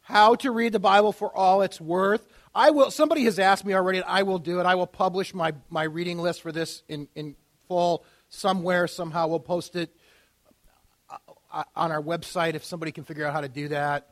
How 0.00 0.36
to 0.36 0.50
read 0.50 0.72
the 0.72 0.80
Bible 0.80 1.12
for 1.12 1.30
all 1.36 1.60
it's 1.60 1.78
worth. 1.78 2.26
I 2.54 2.70
will. 2.70 2.90
Somebody 2.90 3.24
has 3.24 3.38
asked 3.38 3.66
me 3.66 3.74
already, 3.74 3.98
and 3.98 4.06
I 4.08 4.22
will 4.22 4.38
do 4.38 4.58
it. 4.58 4.64
I 4.64 4.74
will 4.74 4.86
publish 4.86 5.34
my, 5.34 5.52
my 5.68 5.82
reading 5.82 6.16
list 6.16 6.40
for 6.40 6.50
this 6.50 6.82
in, 6.88 7.08
in 7.14 7.36
full 7.68 8.06
somewhere, 8.30 8.86
somehow. 8.86 9.26
We'll 9.26 9.38
post 9.38 9.76
it 9.76 9.94
on 11.76 11.92
our 11.92 12.02
website 12.02 12.54
if 12.54 12.64
somebody 12.64 12.92
can 12.92 13.04
figure 13.04 13.26
out 13.26 13.32
how 13.32 13.40
to 13.40 13.48
do 13.48 13.68
that. 13.68 14.08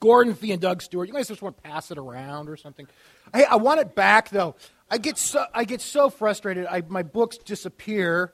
Gordon 0.00 0.34
Fee 0.34 0.52
and 0.52 0.60
Doug 0.60 0.82
Stuart. 0.82 1.06
You 1.08 1.14
guys 1.14 1.28
just 1.28 1.42
want 1.42 1.56
to 1.56 1.62
pass 1.62 1.90
it 1.90 1.98
around 1.98 2.48
or 2.48 2.56
something? 2.56 2.86
Hey, 3.34 3.44
I 3.44 3.56
want 3.56 3.80
it 3.80 3.94
back 3.94 4.30
though. 4.30 4.54
I 4.90 4.98
get 4.98 5.18
so 5.18 5.44
I 5.54 5.64
get 5.64 5.80
so 5.80 6.10
frustrated. 6.10 6.66
I, 6.66 6.82
my 6.88 7.02
books 7.02 7.38
disappear. 7.38 8.32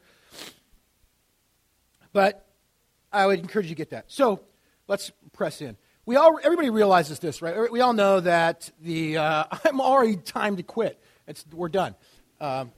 But 2.12 2.46
I 3.12 3.26
would 3.26 3.38
encourage 3.38 3.66
you 3.66 3.74
to 3.74 3.78
get 3.78 3.90
that. 3.90 4.06
So 4.08 4.40
let's 4.86 5.10
press 5.32 5.60
in. 5.62 5.76
We 6.04 6.16
all 6.16 6.38
everybody 6.42 6.70
realizes 6.70 7.20
this, 7.20 7.40
right? 7.40 7.70
We 7.70 7.80
all 7.80 7.92
know 7.92 8.20
that 8.20 8.70
the 8.80 9.18
uh, 9.18 9.44
I'm 9.64 9.80
already 9.80 10.16
time 10.16 10.56
to 10.56 10.62
quit. 10.62 11.00
It's 11.26 11.44
we're 11.52 11.68
done. 11.68 11.94
Um, 12.40 12.72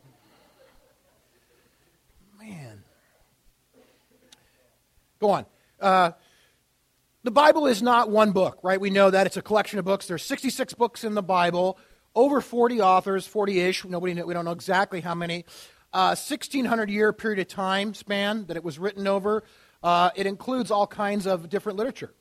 man, 2.39 2.84
go 5.21 5.31
on. 5.31 5.47
Uh, 5.81 6.13
the 7.23 7.31
Bible 7.31 7.67
is 7.67 7.83
not 7.83 8.11
one 8.11 8.33
book, 8.33 8.59
right? 8.63 8.81
We 8.81 8.91
know 8.91 9.11
that. 9.11 9.27
It's 9.27 9.37
a 9.37 9.43
collection 9.43 9.79
of 9.79 9.85
books. 9.85 10.07
There's 10.07 10.23
66 10.23 10.75
books 10.75 11.05
in 11.05 11.15
the 11.15 11.23
Bible, 11.23 11.79
over 12.15 12.41
40 12.41 12.81
authors, 12.83 13.27
40 13.27 13.61
ish. 13.61 13.85
Nobody, 13.85 14.21
we 14.23 14.35
don't 14.35 14.45
know 14.45 14.53
exactly 14.53 15.01
how 15.01 15.15
many. 15.15 15.45
Uh, 15.93 16.17
1600 16.17 16.91
year 16.91 17.13
period 17.13 17.39
of 17.39 17.49
time 17.49 17.95
span 17.95 18.47
that 18.47 18.57
it 18.57 18.65
was 18.65 18.79
written 18.79 19.07
over. 19.07 19.45
Uh, 19.83 20.11
it 20.17 20.27
includes 20.27 20.71
all 20.71 20.87
kinds 20.87 21.27
of 21.27 21.49
different 21.49 21.79
literature. 21.79 22.13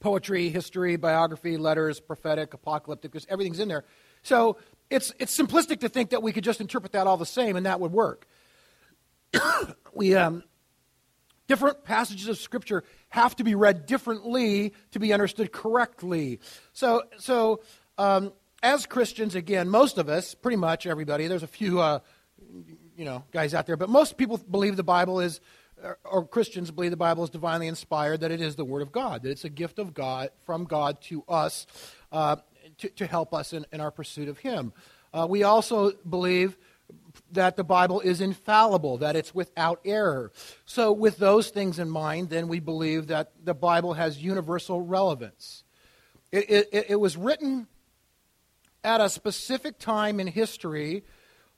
poetry, 0.00 0.48
history, 0.50 0.96
biography, 0.96 1.56
letters, 1.56 2.00
prophetic, 2.00 2.52
apocalyptic, 2.54 3.14
everything's 3.28 3.60
in 3.60 3.68
there. 3.68 3.84
So 4.22 4.58
it's, 4.90 5.12
it's 5.18 5.36
simplistic 5.36 5.80
to 5.80 5.88
think 5.88 6.10
that 6.10 6.22
we 6.22 6.32
could 6.32 6.44
just 6.44 6.60
interpret 6.60 6.92
that 6.92 7.06
all 7.06 7.16
the 7.16 7.24
same 7.26 7.56
and 7.56 7.66
that 7.66 7.80
would 7.80 7.92
work. 7.92 8.26
we, 9.94 10.14
um, 10.14 10.42
different 11.48 11.84
passages 11.84 12.28
of 12.28 12.38
Scripture 12.38 12.84
have 13.08 13.36
to 13.36 13.44
be 13.44 13.54
read 13.54 13.86
differently 13.86 14.72
to 14.92 14.98
be 14.98 15.12
understood 15.12 15.52
correctly. 15.52 16.40
So, 16.72 17.02
so 17.18 17.60
um, 17.98 18.32
as 18.62 18.86
Christians, 18.86 19.34
again, 19.34 19.68
most 19.68 19.98
of 19.98 20.08
us, 20.08 20.34
pretty 20.34 20.56
much 20.56 20.86
everybody, 20.86 21.26
there's 21.26 21.42
a 21.42 21.48
few, 21.48 21.80
uh, 21.80 21.98
you 22.96 23.04
know, 23.04 23.24
guys 23.32 23.54
out 23.54 23.66
there, 23.66 23.76
but 23.76 23.90
most 23.90 24.16
people 24.16 24.38
believe 24.38 24.76
the 24.76 24.82
Bible 24.82 25.20
is, 25.20 25.40
or 26.04 26.26
Christians 26.26 26.70
believe 26.70 26.90
the 26.90 26.96
Bible 26.96 27.24
is 27.24 27.30
divinely 27.30 27.66
inspired, 27.66 28.20
that 28.20 28.30
it 28.30 28.40
is 28.40 28.56
the 28.56 28.64
Word 28.64 28.82
of 28.82 28.92
God, 28.92 29.22
that 29.22 29.30
it's 29.30 29.44
a 29.44 29.50
gift 29.50 29.78
of 29.78 29.92
God, 29.92 30.30
from 30.46 30.64
God 30.64 31.00
to 31.02 31.24
us, 31.28 31.66
uh, 32.12 32.36
to, 32.78 32.88
to, 32.90 33.06
help 33.06 33.34
us 33.34 33.52
in, 33.52 33.66
in, 33.72 33.80
our 33.80 33.90
pursuit 33.90 34.28
of 34.28 34.38
Him. 34.38 34.72
Uh, 35.12 35.26
we 35.28 35.42
also 35.42 35.92
believe 36.08 36.56
that 37.32 37.56
the 37.56 37.64
Bible 37.64 38.00
is 38.00 38.20
infallible, 38.20 38.98
that 38.98 39.16
it's 39.16 39.34
without 39.34 39.80
error. 39.84 40.32
So, 40.64 40.92
with 40.92 41.18
those 41.18 41.50
things 41.50 41.78
in 41.78 41.88
mind, 41.88 42.30
then 42.30 42.48
we 42.48 42.60
believe 42.60 43.08
that 43.08 43.32
the 43.42 43.54
Bible 43.54 43.94
has 43.94 44.22
universal 44.22 44.80
relevance. 44.80 45.64
It, 46.30 46.68
it, 46.72 46.86
it 46.90 47.00
was 47.00 47.16
written 47.16 47.68
at 48.84 49.00
a 49.00 49.08
specific 49.08 49.78
time 49.78 50.18
in 50.18 50.26
history 50.26 51.04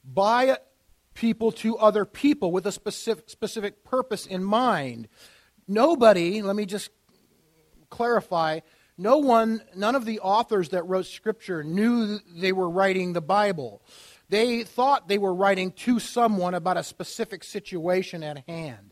by 0.05 0.59
people 1.15 1.53
to 1.53 1.79
other 1.79 2.05
people 2.05 2.51
with 2.53 2.67
a 2.67 2.73
specific, 2.73 3.31
specific 3.31 3.85
purpose 3.85 4.27
in 4.27 4.43
mind. 4.43 5.09
Nobody, 5.67 6.43
let 6.43 6.57
me 6.57 6.67
just 6.67 6.91
clarify, 7.89 8.61
no 8.99 9.19
one, 9.19 9.63
none 9.75 9.95
of 9.95 10.05
the 10.05 10.21
authors 10.21 10.71
that 10.71 10.87
wrote 10.87 11.07
Scripture 11.07 11.65
knew 11.65 12.19
they 12.37 12.53
were 12.53 12.69
writing 12.69 13.13
the 13.13 13.21
Bible. 13.21 13.83
They 14.35 14.65
thought 14.65 15.07
they 15.07 15.17
were 15.17 15.33
writing 15.33 15.71
to 15.71 16.01
someone 16.01 16.55
about 16.55 16.77
a 16.77 16.83
specific 16.83 17.45
situation 17.45 18.25
at 18.25 18.43
hand. 18.49 18.91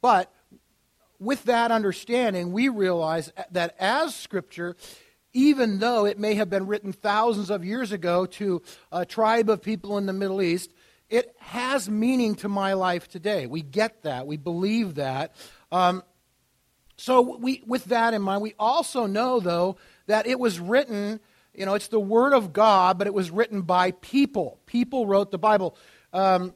But 0.00 0.32
with 1.20 1.44
that 1.44 1.70
understanding, 1.70 2.52
we 2.52 2.70
realize 2.70 3.30
that 3.50 3.76
as 3.78 4.14
Scripture, 4.14 4.76
even 5.34 5.78
though 5.78 6.06
it 6.06 6.18
may 6.18 6.36
have 6.36 6.48
been 6.48 6.66
written 6.66 6.94
thousands 6.94 7.50
of 7.50 7.66
years 7.66 7.92
ago 7.92 8.24
to 8.24 8.62
a 8.90 9.04
tribe 9.04 9.50
of 9.50 9.60
people 9.60 9.98
in 9.98 10.06
the 10.06 10.14
Middle 10.14 10.40
East, 10.40 10.72
it 11.10 11.36
has 11.38 11.90
meaning 11.90 12.34
to 12.36 12.48
my 12.48 12.72
life 12.72 13.08
today. 13.08 13.46
We 13.46 13.60
get 13.60 14.04
that. 14.04 14.26
We 14.26 14.38
believe 14.38 14.94
that. 14.94 15.34
Um, 15.70 16.02
so, 16.96 17.36
we, 17.36 17.62
with 17.66 17.84
that 17.84 18.14
in 18.14 18.22
mind, 18.22 18.40
we 18.40 18.54
also 18.58 19.04
know, 19.04 19.38
though, 19.38 19.76
that 20.06 20.26
it 20.26 20.40
was 20.40 20.58
written, 20.58 21.20
you 21.58 21.66
know, 21.66 21.74
it's 21.74 21.88
the 21.88 21.98
Word 21.98 22.32
of 22.32 22.52
God, 22.52 22.98
but 22.98 23.08
it 23.08 23.14
was 23.14 23.30
written 23.32 23.62
by 23.62 23.90
people. 23.90 24.60
People 24.66 25.06
wrote 25.06 25.32
the 25.32 25.38
Bible. 25.38 25.76
Um, 26.12 26.54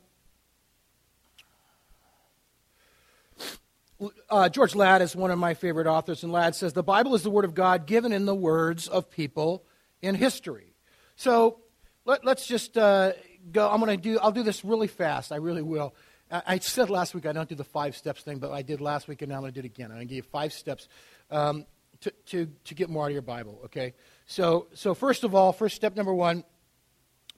uh, 4.30 4.48
George 4.48 4.74
Ladd 4.76 5.02
is 5.02 5.16
one 5.16 5.32
of 5.32 5.38
my 5.38 5.54
favorite 5.54 5.88
authors, 5.88 6.22
and 6.22 6.32
Ladd 6.32 6.54
says 6.54 6.72
the 6.72 6.84
Bible 6.84 7.16
is 7.16 7.24
the 7.24 7.30
Word 7.30 7.44
of 7.44 7.54
God 7.54 7.86
given 7.86 8.12
in 8.12 8.26
the 8.26 8.34
words 8.34 8.86
of 8.86 9.10
people 9.10 9.64
in 10.00 10.14
history. 10.14 10.74
So 11.16 11.58
let, 12.04 12.26
us 12.26 12.46
just 12.46 12.78
uh, 12.78 13.12
go. 13.50 13.68
I'm 13.68 13.80
going 13.80 13.96
to 13.96 14.02
do. 14.02 14.20
I'll 14.20 14.30
do 14.30 14.44
this 14.44 14.64
really 14.64 14.88
fast. 14.88 15.32
I 15.32 15.36
really 15.36 15.62
will. 15.62 15.94
I, 16.30 16.42
I, 16.46 16.58
said 16.60 16.90
last 16.90 17.12
week 17.12 17.26
I 17.26 17.32
don't 17.32 17.48
do 17.48 17.54
the 17.56 17.64
five 17.64 17.96
steps 17.96 18.22
thing, 18.22 18.38
but 18.38 18.52
I 18.52 18.62
did 18.62 18.80
last 18.80 19.08
week, 19.08 19.22
and 19.22 19.30
now 19.30 19.36
I'm 19.36 19.42
going 19.42 19.52
to 19.52 19.60
do 19.60 19.66
it 19.66 19.70
again. 19.70 19.86
I'm 19.86 19.96
going 19.96 20.08
to 20.08 20.14
give 20.14 20.24
you 20.24 20.30
five 20.30 20.52
steps 20.52 20.88
um, 21.30 21.66
to, 22.00 22.10
to 22.26 22.48
to 22.64 22.74
get 22.74 22.88
more 22.88 23.04
out 23.04 23.08
of 23.08 23.12
your 23.12 23.22
Bible. 23.22 23.60
Okay. 23.64 23.94
So 24.32 24.68
so 24.72 24.94
first 24.94 25.24
of 25.24 25.34
all, 25.34 25.52
first 25.52 25.76
step 25.76 25.94
number 25.94 26.14
one, 26.14 26.44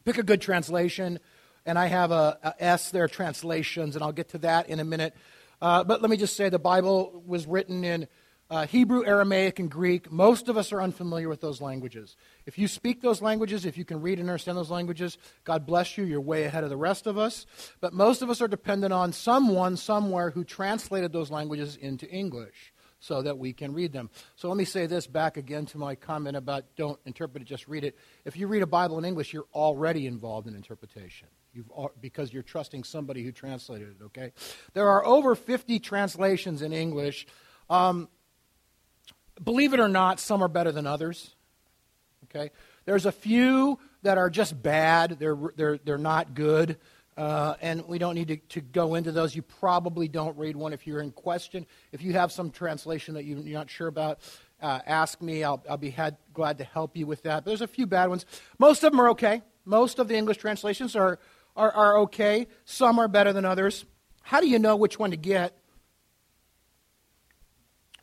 pick 0.04 0.16
a 0.16 0.22
good 0.22 0.40
translation, 0.40 1.18
and 1.66 1.76
I 1.76 1.86
have 1.86 2.12
a, 2.12 2.38
a 2.40 2.54
S 2.62 2.92
there 2.92 3.08
translations, 3.08 3.96
and 3.96 4.04
I'll 4.04 4.12
get 4.12 4.28
to 4.28 4.38
that 4.38 4.68
in 4.68 4.78
a 4.78 4.84
minute. 4.84 5.12
Uh, 5.60 5.82
but 5.82 6.02
let 6.02 6.08
me 6.08 6.16
just 6.16 6.36
say 6.36 6.50
the 6.50 6.60
Bible 6.60 7.20
was 7.26 7.48
written 7.48 7.82
in 7.82 8.06
uh, 8.48 8.66
Hebrew, 8.66 9.04
Aramaic, 9.04 9.58
and 9.58 9.68
Greek. 9.68 10.12
Most 10.12 10.48
of 10.48 10.56
us 10.56 10.70
are 10.70 10.80
unfamiliar 10.80 11.28
with 11.28 11.40
those 11.40 11.60
languages. 11.60 12.16
If 12.46 12.58
you 12.58 12.68
speak 12.68 13.02
those 13.02 13.20
languages, 13.20 13.66
if 13.66 13.76
you 13.76 13.84
can 13.84 14.00
read 14.00 14.20
and 14.20 14.30
understand 14.30 14.56
those 14.56 14.70
languages, 14.70 15.18
God 15.42 15.66
bless 15.66 15.98
you. 15.98 16.04
You're 16.04 16.20
way 16.20 16.44
ahead 16.44 16.62
of 16.62 16.70
the 16.70 16.76
rest 16.76 17.08
of 17.08 17.18
us. 17.18 17.44
But 17.80 17.92
most 17.92 18.22
of 18.22 18.30
us 18.30 18.40
are 18.40 18.46
dependent 18.46 18.92
on 18.92 19.12
someone 19.12 19.76
somewhere 19.76 20.30
who 20.30 20.44
translated 20.44 21.12
those 21.12 21.32
languages 21.32 21.74
into 21.74 22.08
English 22.08 22.72
so 23.04 23.20
that 23.20 23.36
we 23.36 23.52
can 23.52 23.74
read 23.74 23.92
them. 23.92 24.08
So 24.34 24.48
let 24.48 24.56
me 24.56 24.64
say 24.64 24.86
this 24.86 25.06
back 25.06 25.36
again 25.36 25.66
to 25.66 25.78
my 25.78 25.94
comment 25.94 26.38
about 26.38 26.64
don't 26.74 26.98
interpret 27.04 27.42
it, 27.42 27.44
just 27.44 27.68
read 27.68 27.84
it. 27.84 27.98
If 28.24 28.34
you 28.38 28.46
read 28.46 28.62
a 28.62 28.66
Bible 28.66 28.96
in 28.96 29.04
English, 29.04 29.34
you're 29.34 29.46
already 29.52 30.06
involved 30.06 30.48
in 30.48 30.54
interpretation. 30.54 31.28
You've, 31.52 31.70
because 32.00 32.32
you're 32.32 32.42
trusting 32.42 32.82
somebody 32.84 33.22
who 33.22 33.30
translated 33.30 33.96
it, 34.00 34.04
okay? 34.04 34.32
There 34.72 34.88
are 34.88 35.04
over 35.04 35.34
50 35.34 35.80
translations 35.80 36.62
in 36.62 36.72
English. 36.72 37.26
Um, 37.68 38.08
believe 39.42 39.74
it 39.74 39.80
or 39.80 39.88
not, 39.88 40.18
some 40.18 40.42
are 40.42 40.48
better 40.48 40.72
than 40.72 40.86
others. 40.86 41.34
Okay? 42.24 42.52
There's 42.86 43.04
a 43.04 43.12
few 43.12 43.78
that 44.02 44.16
are 44.16 44.30
just 44.30 44.60
bad, 44.62 45.18
they're, 45.18 45.36
they're, 45.56 45.78
they're 45.78 45.98
not 45.98 46.32
good. 46.32 46.78
Uh, 47.16 47.54
and 47.60 47.86
we 47.86 47.98
don't 47.98 48.16
need 48.16 48.28
to, 48.28 48.36
to, 48.36 48.60
go 48.60 48.96
into 48.96 49.12
those. 49.12 49.36
You 49.36 49.42
probably 49.42 50.08
don't 50.08 50.36
read 50.36 50.56
one 50.56 50.72
if 50.72 50.84
you're 50.84 51.00
in 51.00 51.12
question. 51.12 51.64
If 51.92 52.02
you 52.02 52.12
have 52.14 52.32
some 52.32 52.50
translation 52.50 53.14
that 53.14 53.24
you're 53.24 53.38
not 53.38 53.70
sure 53.70 53.86
about, 53.86 54.18
uh, 54.60 54.80
ask 54.84 55.22
me. 55.22 55.44
I'll, 55.44 55.62
I'll 55.70 55.76
be 55.76 55.90
had, 55.90 56.16
glad 56.32 56.58
to 56.58 56.64
help 56.64 56.96
you 56.96 57.06
with 57.06 57.22
that. 57.22 57.44
But 57.44 57.50
there's 57.50 57.60
a 57.60 57.68
few 57.68 57.86
bad 57.86 58.08
ones. 58.08 58.26
Most 58.58 58.82
of 58.82 58.90
them 58.90 59.00
are 59.00 59.10
okay. 59.10 59.42
Most 59.64 60.00
of 60.00 60.08
the 60.08 60.16
English 60.16 60.38
translations 60.38 60.96
are, 60.96 61.20
are, 61.54 61.70
are 61.70 61.98
okay. 62.00 62.48
Some 62.64 62.98
are 62.98 63.06
better 63.06 63.32
than 63.32 63.44
others. 63.44 63.84
How 64.22 64.40
do 64.40 64.48
you 64.48 64.58
know 64.58 64.74
which 64.74 64.98
one 64.98 65.12
to 65.12 65.16
get? 65.16 65.56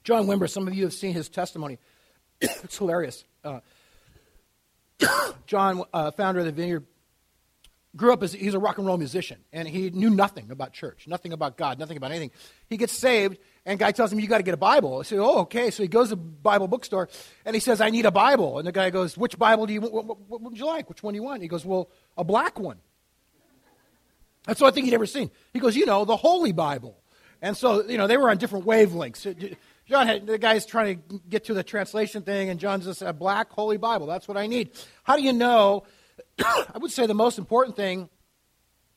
John 0.03 0.25
Wimber, 0.25 0.49
some 0.49 0.67
of 0.67 0.73
you 0.73 0.83
have 0.83 0.93
seen 0.93 1.13
his 1.13 1.29
testimony. 1.29 1.79
it's 2.41 2.77
hilarious. 2.77 3.25
Uh, 3.43 3.59
John, 5.47 5.83
uh, 5.93 6.11
founder 6.11 6.39
of 6.39 6.45
the 6.45 6.51
Vineyard, 6.51 6.85
grew 7.95 8.13
up 8.13 8.23
as 8.23 8.33
he's 8.33 8.53
a 8.53 8.59
rock 8.59 8.77
and 8.77 8.87
roll 8.87 8.97
musician, 8.97 9.37
and 9.51 9.67
he 9.67 9.89
knew 9.89 10.09
nothing 10.09 10.49
about 10.49 10.73
church, 10.73 11.07
nothing 11.07 11.33
about 11.33 11.57
God, 11.57 11.77
nothing 11.77 11.97
about 11.97 12.11
anything. 12.11 12.31
He 12.67 12.77
gets 12.77 12.93
saved, 12.93 13.37
and 13.65 13.77
guy 13.77 13.91
tells 13.91 14.11
him, 14.11 14.19
"You 14.19 14.27
got 14.27 14.37
to 14.37 14.43
get 14.43 14.53
a 14.53 14.57
Bible." 14.57 14.99
I 14.99 15.03
say, 15.03 15.17
"Oh, 15.17 15.39
okay." 15.41 15.71
So 15.71 15.83
he 15.83 15.89
goes 15.89 16.09
to 16.09 16.15
Bible 16.15 16.67
bookstore, 16.67 17.09
and 17.45 17.55
he 17.55 17.59
says, 17.59 17.81
"I 17.81 17.89
need 17.89 18.05
a 18.05 18.11
Bible." 18.11 18.59
And 18.59 18.67
the 18.67 18.71
guy 18.71 18.89
goes, 18.89 19.17
"Which 19.17 19.37
Bible 19.37 19.65
do 19.65 19.73
you? 19.73 19.81
What, 19.81 20.05
what, 20.05 20.19
what 20.27 20.41
would 20.41 20.57
you 20.57 20.65
like? 20.65 20.89
Which 20.89 21.03
one 21.03 21.13
do 21.13 21.17
you 21.17 21.23
want?" 21.23 21.41
He 21.41 21.47
goes, 21.47 21.65
"Well, 21.65 21.89
a 22.17 22.23
black 22.23 22.59
one." 22.59 22.77
That's 24.45 24.59
the 24.59 24.65
only 24.65 24.73
thing 24.73 24.85
he'd 24.85 24.93
ever 24.93 25.05
seen. 25.05 25.29
He 25.53 25.59
goes, 25.59 25.75
"You 25.75 25.85
know, 25.85 26.05
the 26.05 26.17
Holy 26.17 26.51
Bible." 26.51 26.97
And 27.41 27.57
so, 27.57 27.83
you 27.87 27.97
know, 27.97 28.07
they 28.07 28.17
were 28.17 28.29
on 28.29 28.37
different 28.37 28.65
wavelengths. 28.65 29.55
John 29.87 30.07
had, 30.07 30.27
the 30.27 30.37
guy's 30.37 30.65
trying 30.65 31.01
to 31.09 31.19
get 31.27 31.45
to 31.45 31.53
the 31.53 31.63
translation 31.63 32.21
thing, 32.21 32.49
and 32.49 32.59
John 32.59 32.81
just 32.81 33.01
a 33.01 33.13
black 33.13 33.49
holy 33.51 33.77
Bible. 33.77 34.05
That's 34.05 34.27
what 34.27 34.37
I 34.37 34.47
need. 34.47 34.71
How 35.03 35.17
do 35.17 35.23
you 35.23 35.33
know? 35.33 35.83
I 36.39 36.77
would 36.79 36.91
say 36.91 37.05
the 37.05 37.13
most 37.13 37.37
important 37.37 37.75
thing 37.75 38.09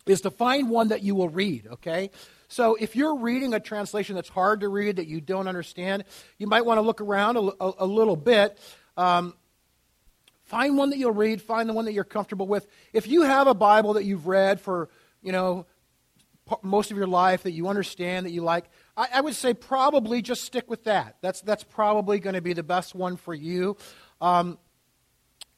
is 0.06 0.20
to 0.22 0.30
find 0.30 0.70
one 0.70 0.88
that 0.88 1.02
you 1.02 1.14
will 1.14 1.28
read, 1.28 1.66
okay? 1.66 2.10
So 2.48 2.76
if 2.78 2.94
you're 2.94 3.16
reading 3.16 3.54
a 3.54 3.60
translation 3.60 4.14
that's 4.14 4.28
hard 4.28 4.60
to 4.60 4.68
read, 4.68 4.96
that 4.96 5.06
you 5.06 5.20
don't 5.20 5.48
understand, 5.48 6.04
you 6.38 6.46
might 6.46 6.64
want 6.64 6.78
to 6.78 6.82
look 6.82 7.00
around 7.00 7.36
a, 7.36 7.40
a, 7.40 7.72
a 7.80 7.86
little 7.86 8.16
bit. 8.16 8.58
Um, 8.96 9.34
find 10.44 10.76
one 10.76 10.90
that 10.90 10.98
you'll 10.98 11.12
read, 11.12 11.40
find 11.40 11.68
the 11.68 11.72
one 11.72 11.86
that 11.86 11.92
you're 11.92 12.04
comfortable 12.04 12.46
with. 12.46 12.66
If 12.92 13.06
you 13.06 13.22
have 13.22 13.46
a 13.46 13.54
Bible 13.54 13.94
that 13.94 14.04
you've 14.04 14.26
read 14.26 14.60
for, 14.60 14.90
you 15.22 15.32
know, 15.32 15.66
most 16.62 16.90
of 16.90 16.96
your 16.98 17.06
life 17.06 17.44
that 17.44 17.52
you 17.52 17.68
understand, 17.68 18.26
that 18.26 18.30
you 18.30 18.42
like, 18.42 18.66
I, 18.96 19.08
I 19.14 19.20
would 19.22 19.34
say 19.34 19.54
probably 19.54 20.20
just 20.20 20.44
stick 20.44 20.68
with 20.68 20.84
that. 20.84 21.16
That's, 21.22 21.40
that's 21.40 21.64
probably 21.64 22.20
going 22.20 22.34
to 22.34 22.42
be 22.42 22.52
the 22.52 22.62
best 22.62 22.94
one 22.94 23.16
for 23.16 23.34
you. 23.34 23.78
Um, 24.20 24.58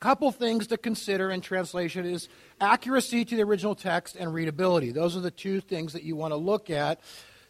couple 0.00 0.30
things 0.30 0.66
to 0.68 0.76
consider 0.76 1.30
in 1.30 1.40
translation 1.40 2.04
is 2.04 2.28
accuracy 2.60 3.24
to 3.24 3.36
the 3.36 3.42
original 3.42 3.74
text 3.74 4.16
and 4.16 4.32
readability. 4.32 4.92
Those 4.92 5.16
are 5.16 5.20
the 5.20 5.30
two 5.30 5.60
things 5.60 5.92
that 5.94 6.02
you 6.02 6.16
want 6.16 6.32
to 6.32 6.36
look 6.36 6.70
at. 6.70 7.00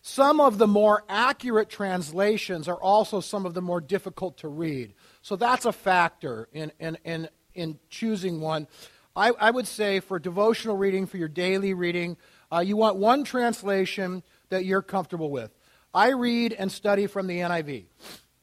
Some 0.02 0.40
of 0.40 0.58
the 0.58 0.68
more 0.68 1.02
accurate 1.08 1.68
translations 1.68 2.68
are 2.68 2.80
also 2.80 3.20
some 3.20 3.44
of 3.44 3.54
the 3.54 3.62
more 3.62 3.80
difficult 3.80 4.38
to 4.38 4.48
read. 4.48 4.94
So 5.22 5.34
that's 5.34 5.64
a 5.64 5.72
factor 5.72 6.48
in, 6.52 6.70
in, 6.78 6.96
in, 7.04 7.28
in 7.54 7.78
choosing 7.90 8.40
one. 8.40 8.68
I, 9.16 9.30
I 9.30 9.50
would 9.50 9.66
say 9.66 9.98
for 9.98 10.20
devotional 10.20 10.76
reading, 10.76 11.06
for 11.06 11.16
your 11.16 11.28
daily 11.28 11.74
reading, 11.74 12.16
uh, 12.52 12.60
you 12.60 12.76
want 12.76 12.96
one 12.96 13.24
translation 13.24 14.22
that 14.50 14.64
you're 14.64 14.82
comfortable 14.82 15.30
with. 15.30 15.50
I 15.92 16.10
read 16.10 16.52
and 16.52 16.70
study 16.70 17.08
from 17.08 17.26
the 17.26 17.38
NIV, 17.38 17.86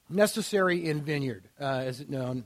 necessary 0.10 0.86
in 0.90 1.02
Vineyard, 1.02 1.48
uh, 1.62 1.84
is 1.86 2.02
it 2.02 2.10
known? 2.10 2.46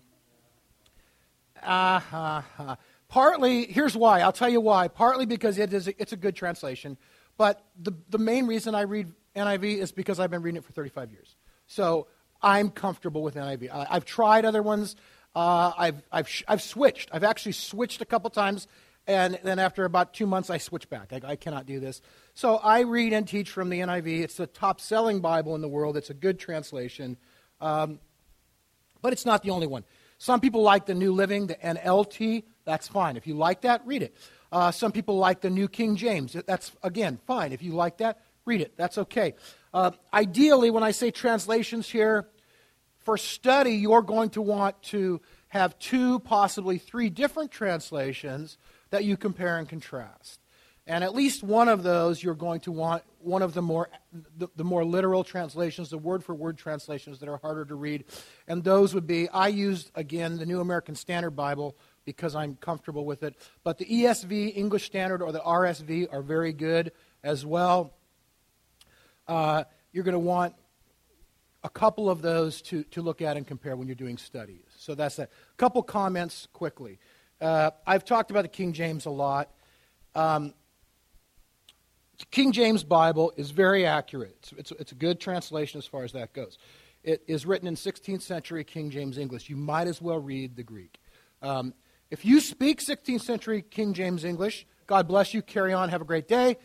Uh, 1.67 1.99
uh, 2.13 2.41
uh, 2.57 2.75
partly, 3.09 3.65
here's 3.65 3.95
why. 3.95 4.21
I'll 4.21 4.31
tell 4.31 4.49
you 4.49 4.61
why. 4.61 4.87
Partly 4.87 5.25
because 5.25 5.57
it 5.57 5.73
is 5.73 5.87
it's 5.87 6.13
a 6.13 6.17
good 6.17 6.35
translation, 6.35 6.97
but 7.37 7.61
the, 7.77 7.91
the 8.09 8.17
main 8.17 8.47
reason 8.47 8.73
I 8.73 8.81
read 8.81 9.11
NIV 9.35 9.77
is 9.79 9.91
because 9.91 10.19
I've 10.19 10.31
been 10.31 10.41
reading 10.41 10.59
it 10.59 10.63
for 10.63 10.71
35 10.71 11.11
years. 11.11 11.35
So 11.67 12.07
I'm 12.41 12.69
comfortable 12.69 13.21
with 13.21 13.35
NIV. 13.35 13.69
I, 13.69 13.93
have 13.95 14.05
tried 14.05 14.45
other 14.45 14.63
ones. 14.63 14.95
Uh, 15.35 15.73
I've, 15.77 16.01
I've, 16.11 16.43
I've 16.47 16.61
switched. 16.61 17.09
I've 17.11 17.25
actually 17.25 17.51
switched 17.51 18.01
a 18.01 18.05
couple 18.05 18.29
times, 18.29 18.67
and 19.05 19.37
then 19.43 19.59
after 19.59 19.83
about 19.83 20.13
two 20.13 20.25
months, 20.25 20.49
I 20.49 20.57
switch 20.57 20.89
back. 20.89 21.11
I, 21.11 21.31
I 21.31 21.35
cannot 21.35 21.65
do 21.65 21.81
this. 21.81 22.01
So 22.33 22.55
I 22.57 22.81
read 22.81 23.11
and 23.11 23.27
teach 23.27 23.49
from 23.49 23.69
the 23.69 23.81
NIV. 23.81 24.21
It's 24.21 24.37
the 24.37 24.47
top 24.47 24.79
selling 24.79 25.19
Bible 25.19 25.53
in 25.53 25.61
the 25.61 25.67
world, 25.67 25.97
it's 25.97 26.09
a 26.09 26.15
good 26.15 26.39
translation. 26.39 27.17
Um, 27.59 27.99
but 29.01 29.13
it's 29.13 29.25
not 29.25 29.43
the 29.43 29.51
only 29.51 29.67
one. 29.67 29.83
Some 30.17 30.39
people 30.39 30.61
like 30.61 30.85
the 30.85 30.95
New 30.95 31.13
Living, 31.13 31.47
the 31.47 31.55
NLT. 31.55 32.43
That's 32.65 32.87
fine. 32.87 33.17
If 33.17 33.27
you 33.27 33.35
like 33.35 33.61
that, 33.61 33.85
read 33.85 34.03
it. 34.03 34.15
Uh, 34.51 34.71
some 34.71 34.91
people 34.91 35.17
like 35.17 35.41
the 35.41 35.49
New 35.49 35.67
King 35.67 35.95
James. 35.95 36.35
That's, 36.45 36.71
again, 36.83 37.19
fine. 37.27 37.51
If 37.51 37.61
you 37.61 37.73
like 37.73 37.97
that, 37.97 38.21
read 38.45 38.61
it. 38.61 38.73
That's 38.77 38.97
okay. 38.97 39.35
Uh, 39.73 39.91
ideally, 40.13 40.71
when 40.71 40.83
I 40.83 40.91
say 40.91 41.11
translations 41.11 41.89
here, 41.89 42.27
for 43.07 43.17
study, 43.17 43.71
you're 43.71 44.01
going 44.01 44.31
to 44.31 44.41
want 44.41 44.81
to 44.83 45.21
have 45.47 45.79
two, 45.79 46.19
possibly 46.19 46.77
three 46.77 47.09
different 47.09 47.51
translations 47.51 48.57
that 48.89 49.05
you 49.05 49.15
compare 49.15 49.57
and 49.57 49.69
contrast. 49.69 50.41
And 50.87 51.03
at 51.03 51.13
least 51.13 51.43
one 51.43 51.67
of 51.67 51.83
those, 51.83 52.23
you're 52.23 52.33
going 52.33 52.61
to 52.61 52.71
want 52.71 53.03
one 53.19 53.41
of 53.41 53.53
the 53.53 53.61
more, 53.61 53.89
the, 54.37 54.47
the 54.55 54.63
more 54.63 54.85
literal 54.85 55.25
translations, 55.25 55.89
the 55.89 55.97
word 55.97 56.23
for 56.23 56.33
word 56.33 56.57
translations 56.57 57.19
that 57.19 57.27
are 57.27 57.37
harder 57.37 57.65
to 57.65 57.75
read. 57.75 58.05
And 58.47 58.63
those 58.63 58.93
would 58.93 59.05
be 59.05 59.27
I 59.29 59.49
used, 59.49 59.91
again, 59.95 60.37
the 60.37 60.45
New 60.45 60.61
American 60.61 60.95
Standard 60.95 61.31
Bible 61.31 61.75
because 62.05 62.35
I'm 62.35 62.55
comfortable 62.55 63.03
with 63.03 63.21
it. 63.23 63.35
But 63.65 63.77
the 63.77 63.85
ESV, 63.85 64.55
English 64.55 64.85
Standard, 64.85 65.21
or 65.21 65.33
the 65.33 65.41
RSV 65.41 66.07
are 66.13 66.21
very 66.21 66.53
good 66.53 66.93
as 67.21 67.45
well. 67.45 67.93
Uh, 69.27 69.65
you're 69.91 70.05
going 70.05 70.13
to 70.13 70.19
want 70.19 70.55
a 71.65 71.69
couple 71.69 72.09
of 72.09 72.21
those 72.21 72.61
to, 72.61 72.83
to 72.85 73.01
look 73.01 73.21
at 73.21 73.35
and 73.35 73.45
compare 73.45 73.75
when 73.75 73.87
you're 73.87 73.95
doing 73.95 74.17
studies. 74.17 74.63
So 74.77 74.95
that's 74.95 75.17
that. 75.17 75.29
A 75.51 75.57
couple 75.57 75.83
comments 75.83 76.47
quickly. 76.53 76.97
Uh, 77.41 77.71
I've 77.85 78.05
talked 78.05 78.31
about 78.31 78.43
the 78.43 78.47
King 78.47 78.71
James 78.71 79.05
a 79.05 79.09
lot. 79.09 79.51
Um, 80.15 80.53
King 82.31 82.51
James 82.51 82.83
Bible 82.83 83.31
is 83.37 83.51
very 83.51 83.85
accurate. 83.85 84.35
It's, 84.39 84.51
it's, 84.53 84.71
it's, 84.79 84.91
a 84.91 84.95
good 84.95 85.19
translation 85.19 85.77
as 85.77 85.85
far 85.85 86.03
as 86.03 86.13
that 86.13 86.33
goes. 86.33 86.57
It 87.03 87.23
is 87.27 87.45
written 87.45 87.67
in 87.67 87.75
16th 87.75 88.21
century 88.21 88.63
King 88.63 88.89
James 88.89 89.17
English. 89.17 89.49
You 89.49 89.55
might 89.55 89.87
as 89.87 90.01
well 90.01 90.19
read 90.19 90.55
the 90.55 90.63
Greek. 90.63 90.97
Um, 91.41 91.73
if 92.09 92.25
you 92.25 92.39
speak 92.39 92.79
16th 92.79 93.21
century 93.21 93.61
King 93.61 93.93
James 93.93 94.23
English, 94.23 94.65
God 94.87 95.07
bless 95.07 95.33
you, 95.33 95.41
carry 95.41 95.73
on, 95.73 95.89
have 95.89 96.01
a 96.01 96.05
great 96.05 96.27
day. 96.27 96.57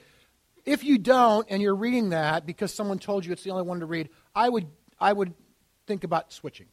If 0.65 0.85
you 0.85 0.97
don't, 0.97 1.47
and 1.51 1.61
you're 1.61 1.75
reading 1.75 2.11
that 2.11 2.47
because 2.47 2.73
someone 2.73 2.99
told 2.99 3.27
you 3.27 3.33
it's 3.33 3.43
the 3.43 3.51
only 3.51 3.65
one 3.65 3.81
to 3.81 3.87
read, 3.87 4.09
I 4.35 4.49
would, 4.49 4.69
I 4.99 5.13
would 5.13 5.35
think 5.87 6.05
about 6.05 6.33
switching. 6.33 6.69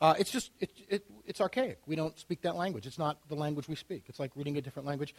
Uh, 0.00 0.14
it's 0.18 0.30
just, 0.30 0.50
it, 0.58 0.70
it, 0.88 1.04
it's 1.26 1.40
archaic. 1.40 1.78
We 1.86 1.96
don't 1.96 2.18
speak 2.18 2.42
that 2.42 2.56
language. 2.56 2.86
It's 2.86 2.98
not 2.98 3.18
the 3.28 3.34
language 3.34 3.68
we 3.68 3.76
speak. 3.76 4.04
It's 4.08 4.18
like 4.18 4.32
reading 4.34 4.56
a 4.56 4.60
different 4.60 4.86
language. 4.86 5.14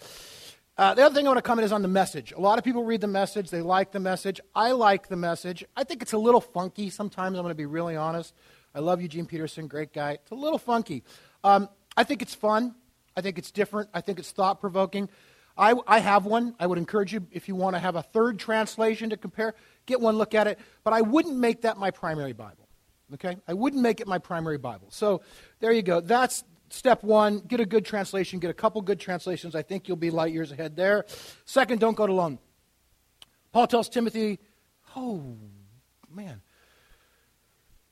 Uh, 0.78 0.94
the 0.94 1.04
other 1.04 1.16
thing 1.16 1.26
I 1.26 1.30
want 1.30 1.40
to 1.40 1.42
comment 1.42 1.66
is 1.66 1.72
on 1.72 1.82
the 1.82 1.88
message. 1.88 2.32
A 2.34 2.40
lot 2.40 2.60
of 2.60 2.64
people 2.64 2.84
read 2.84 3.02
the 3.02 3.08
message, 3.08 3.50
they 3.50 3.62
like 3.62 3.92
the 3.92 4.00
message. 4.00 4.40
I 4.54 4.74
like 4.74 5.08
the 5.08 5.16
message. 5.16 5.66
I 5.76 5.84
think 5.84 6.04
it's 6.04 6.14
a 6.14 6.20
little 6.20 6.42
funky 6.42 6.92
sometimes. 6.92 7.36
I'm 7.36 7.44
going 7.44 7.50
to 7.52 7.56
be 7.56 7.66
really 7.66 7.96
honest. 7.96 8.36
I 8.76 8.80
love 8.80 9.02
Eugene 9.02 9.26
Peterson, 9.26 9.68
great 9.68 9.92
guy. 9.92 10.12
It's 10.12 10.30
a 10.30 10.36
little 10.36 10.60
funky. 10.60 11.04
Um, 11.44 11.68
I 11.96 12.04
think 12.04 12.22
it's 12.22 12.36
fun. 12.36 12.76
I 13.16 13.22
think 13.22 13.40
it's 13.40 13.50
different. 13.50 13.90
I 13.92 14.02
think 14.02 14.20
it's 14.20 14.30
thought 14.30 14.62
provoking. 14.62 15.10
I, 15.58 15.74
I 15.88 15.98
have 15.98 16.26
one. 16.26 16.54
I 16.60 16.68
would 16.68 16.78
encourage 16.78 17.12
you, 17.12 17.26
if 17.32 17.48
you 17.48 17.56
want 17.56 17.76
to 17.76 17.80
have 17.80 17.96
a 17.96 18.04
third 18.04 18.38
translation 18.38 19.10
to 19.10 19.18
compare, 19.18 19.56
get 19.88 20.00
one, 20.00 20.16
look 20.16 20.36
at 20.36 20.46
it. 20.46 20.60
But 20.84 20.94
I 20.94 21.02
wouldn't 21.02 21.38
make 21.38 21.62
that 21.62 21.78
my 21.78 21.90
primary 21.90 22.34
Bible. 22.34 22.68
Okay? 23.16 23.38
I 23.48 23.54
wouldn't 23.54 23.82
make 23.82 24.00
it 24.00 24.08
my 24.08 24.20
primary 24.20 24.60
Bible. 24.60 24.90
So 24.92 25.22
there 25.60 25.72
you 25.72 25.82
go. 25.82 26.02
That's 26.02 26.44
step 26.70 27.04
one. 27.04 27.40
Get 27.40 27.60
a 27.60 27.66
good 27.66 27.86
translation. 27.86 28.40
Get 28.40 28.50
a 28.50 28.54
couple 28.54 28.82
good 28.82 29.00
translations. 29.00 29.56
I 29.56 29.62
think 29.62 29.88
you'll 29.88 29.98
be 29.98 30.12
light 30.12 30.34
years 30.34 30.52
ahead 30.52 30.76
there. 30.76 31.06
Second, 31.46 31.80
don't 31.80 31.96
go 31.96 32.06
it 32.06 32.10
alone. 32.10 32.40
Paul 33.52 33.68
tells 33.68 33.90
Timothy, 33.90 34.40
oh, 34.96 35.24
man. 36.14 36.42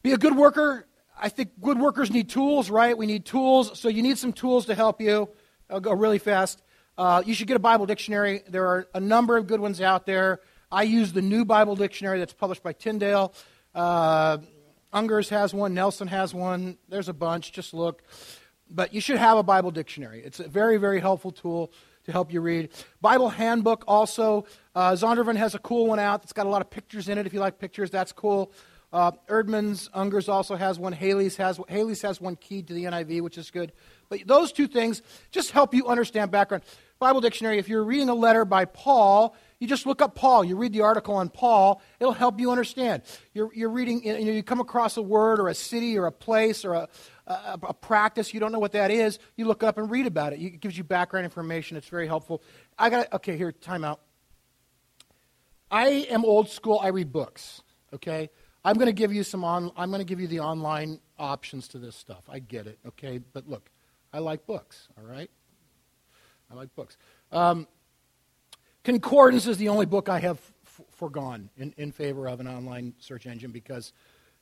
Be 0.04 0.12
a 0.12 0.18
good 0.18 0.36
worker 0.36 0.86
I 1.18 1.30
think 1.30 1.52
good 1.62 1.80
workers 1.80 2.12
need 2.12 2.30
tools, 2.30 2.70
right? 2.70 2.98
We 2.98 3.06
need 3.06 3.26
tools. 3.26 3.80
So 3.80 3.88
you 3.88 4.02
need 4.02 4.18
some 4.18 4.34
tools 4.34 4.66
to 4.66 4.76
help 4.76 5.00
you. 5.00 5.30
I'll 5.70 5.80
go 5.80 5.94
really 5.94 6.20
fast. 6.20 6.62
Uh, 6.98 7.24
you 7.26 7.34
should 7.34 7.48
get 7.48 7.56
a 7.56 7.60
Bible 7.60 7.86
dictionary. 7.86 8.44
There 8.48 8.68
are 8.68 8.88
a 8.94 9.00
number 9.00 9.38
of 9.38 9.48
good 9.48 9.60
ones 9.60 9.82
out 9.82 10.06
there. 10.06 10.42
I 10.72 10.84
use 10.84 11.14
the 11.14 11.22
new 11.22 11.46
Bible 11.46 11.76
dictionary 11.76 12.20
that's 12.20 12.34
published 12.34 12.64
by 12.64 12.74
Tyndale. 12.74 13.34
Uh, 13.74 14.40
Ungers 14.94 15.30
has 15.30 15.54
one. 15.54 15.74
Nelson 15.74 16.08
has 16.08 16.34
one. 16.34 16.78
There's 16.90 17.10
a 17.10 17.14
bunch. 17.14 17.52
Just 17.52 17.74
look. 17.74 18.04
But 18.70 18.94
you 18.94 19.02
should 19.02 19.18
have 19.18 19.38
a 19.38 19.44
Bible 19.44 19.72
dictionary. 19.72 20.22
It's 20.24 20.40
a 20.40 20.48
very, 20.48 20.78
very 20.78 21.00
helpful 21.00 21.32
tool 21.32 21.72
to 22.06 22.12
help 22.12 22.32
you 22.32 22.42
read. 22.42 22.70
Bible 23.02 23.30
handbook 23.30 23.84
also. 23.88 24.46
Uh, 24.74 24.92
Zondervan 24.92 25.36
has 25.36 25.56
a 25.56 25.60
cool 25.60 25.88
one 25.88 26.00
out. 26.00 26.24
It's 26.24 26.34
got 26.34 26.46
a 26.46 26.50
lot 26.50 26.62
of 26.62 26.70
pictures 26.70 27.10
in 27.10 27.18
it. 27.18 27.26
If 27.26 27.34
you 27.34 27.40
like 27.40 27.60
pictures, 27.60 27.90
that's 27.92 28.12
cool. 28.12 28.52
Uh, 28.94 29.12
Eerdmans, 29.28 29.90
Ungers 29.92 30.30
also 30.30 30.56
has 30.56 30.80
one. 30.80 30.94
Halley's 30.94 31.36
has, 31.38 31.60
Halley's 31.68 32.02
has 32.02 32.22
one 32.22 32.36
keyed 32.38 32.68
to 32.68 32.74
the 32.74 32.86
NIV, 32.86 33.22
which 33.22 33.38
is 33.38 33.52
good. 33.52 33.74
But 34.10 34.26
those 34.26 34.52
two 34.52 34.68
things 34.68 35.02
just 35.32 35.52
help 35.52 35.74
you 35.74 35.88
understand 35.88 36.32
background. 36.32 36.64
Bible 37.00 37.20
dictionary, 37.20 37.58
if 37.58 37.68
you're 37.68 37.84
reading 37.84 38.10
a 38.10 38.14
letter 38.14 38.46
by 38.46 38.66
Paul, 38.66 39.36
you 39.60 39.68
just 39.68 39.86
look 39.86 40.02
up 40.02 40.16
Paul. 40.16 40.44
You 40.44 40.56
read 40.56 40.74
the 40.74 40.82
article 40.82 41.16
on 41.16 41.30
Paul. 41.30 41.82
It'll 42.00 42.14
help 42.14 42.40
you 42.40 42.52
understand. 42.52 43.04
You're, 43.34 43.54
you're 43.54 43.70
reading, 43.70 44.04
you, 44.04 44.26
know, 44.26 44.32
you 44.32 44.44
come 44.44 44.60
across 44.60 44.98
a 44.98 45.02
word 45.02 45.40
or 45.40 45.48
a 45.48 45.54
city 45.54 45.98
or 45.98 46.06
a 46.08 46.12
place 46.12 46.66
or 46.66 46.74
a, 46.74 46.90
a, 47.28 47.60
a, 47.64 47.74
practice. 47.74 48.34
You 48.34 48.40
don't 48.40 48.52
know 48.52 48.60
what 48.60 48.74
that 48.74 48.92
is. 48.92 49.20
You 49.36 49.46
look 49.46 49.64
up 49.64 49.78
and 49.78 49.90
read 49.90 50.08
about 50.08 50.34
it. 50.34 50.42
It 50.42 50.60
gives 50.60 50.78
you 50.78 50.84
background 50.84 51.24
information. 51.24 51.78
It's 51.78 51.88
very 51.88 52.08
helpful. 52.08 52.42
I 52.78 52.90
got 52.90 53.14
okay. 53.14 53.38
Here, 53.38 53.52
time 53.52 53.86
out. 53.86 54.02
I 55.72 55.88
am 56.10 56.26
old 56.26 56.50
school. 56.50 56.80
I 56.82 56.90
read 56.90 57.12
books. 57.12 57.62
Okay, 57.94 58.30
I'm 58.66 58.78
going 58.78 58.88
to 58.88 58.94
give 58.94 59.14
you 59.14 59.22
some 59.22 59.44
on, 59.44 59.72
I'm 59.78 59.90
going 59.92 60.00
to 60.00 60.06
give 60.06 60.20
you 60.20 60.26
the 60.28 60.40
online 60.40 61.00
options 61.20 61.68
to 61.70 61.78
this 61.78 61.96
stuff. 61.96 62.24
I 62.28 62.40
get 62.40 62.66
it, 62.66 62.80
okay? 62.88 63.20
But 63.20 63.48
look, 63.48 63.70
I 64.12 64.18
like 64.18 64.48
books, 64.48 64.88
all 64.98 65.06
right? 65.06 65.30
I 66.52 66.56
like 66.56 66.76
books. 66.76 66.98
Um, 67.32 67.68
Concordance 68.86 69.48
is 69.48 69.58
the 69.58 69.70
only 69.70 69.88
book 69.88 70.10
I 70.10 70.20
have 70.20 70.40
f- 70.64 70.82
foregone 70.92 71.50
in, 71.58 71.74
in 71.76 71.92
favor 71.92 72.28
of 72.28 72.40
an 72.40 72.48
online 72.48 72.94
search 73.00 73.26
engine 73.26 73.50
because 73.50 73.92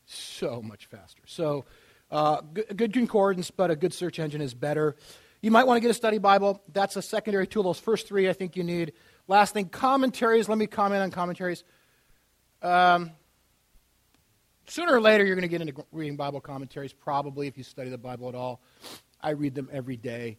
so 0.06 0.62
much 0.62 0.88
faster. 0.88 1.24
So, 1.26 1.64
uh, 2.12 2.42
good 2.42 2.92
concordance, 2.92 3.52
but 3.52 3.72
a 3.72 3.76
good 3.78 3.94
search 3.94 4.20
engine 4.20 4.42
is 4.42 4.54
better. 4.54 4.98
You 5.42 5.50
might 5.50 5.66
want 5.66 5.78
to 5.78 5.80
get 5.80 5.92
a 5.92 5.94
study 5.94 6.18
Bible. 6.18 6.62
That's 6.74 6.98
a 6.98 7.02
secondary 7.02 7.48
tool. 7.48 7.64
Those 7.64 7.80
first 7.80 8.06
three 8.06 8.28
I 8.28 8.34
think 8.34 8.58
you 8.58 8.66
need. 8.66 8.92
Last 9.30 9.54
thing, 9.54 9.70
commentaries. 9.70 10.50
Let 10.50 10.58
me 10.58 10.68
comment 10.68 11.02
on 11.02 11.12
commentaries. 11.12 11.64
Um, 12.62 13.12
sooner 14.68 14.94
or 14.94 15.00
later 15.00 15.24
you're 15.24 15.36
going 15.36 15.44
to 15.44 15.58
get 15.58 15.62
into 15.62 15.86
reading 15.94 16.18
Bible 16.18 16.42
commentaries, 16.42 16.92
probably 16.92 17.48
if 17.48 17.58
you 17.58 17.64
study 17.64 17.90
the 17.90 17.98
Bible 17.98 18.28
at 18.28 18.36
all. 18.36 18.62
I 19.22 19.30
read 19.30 19.56
them 19.56 19.70
every 19.72 19.96
day. 19.96 20.38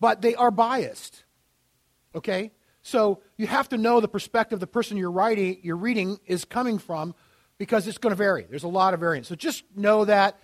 But 0.00 0.22
they 0.22 0.34
are 0.34 0.50
biased. 0.50 1.22
Okay? 2.12 2.50
So 2.86 3.20
you 3.36 3.48
have 3.48 3.68
to 3.70 3.78
know 3.78 4.00
the 4.00 4.06
perspective 4.06 4.60
the 4.60 4.66
person 4.68 4.96
you're 4.96 5.10
writing 5.10 5.58
you're 5.62 5.76
reading 5.76 6.20
is 6.24 6.44
coming 6.44 6.78
from 6.78 7.16
because 7.58 7.88
it's 7.88 7.98
going 7.98 8.12
to 8.12 8.16
vary. 8.16 8.46
There's 8.48 8.62
a 8.62 8.68
lot 8.68 8.94
of 8.94 9.00
variance. 9.00 9.26
So 9.26 9.34
just 9.34 9.64
know 9.74 10.04
that. 10.04 10.38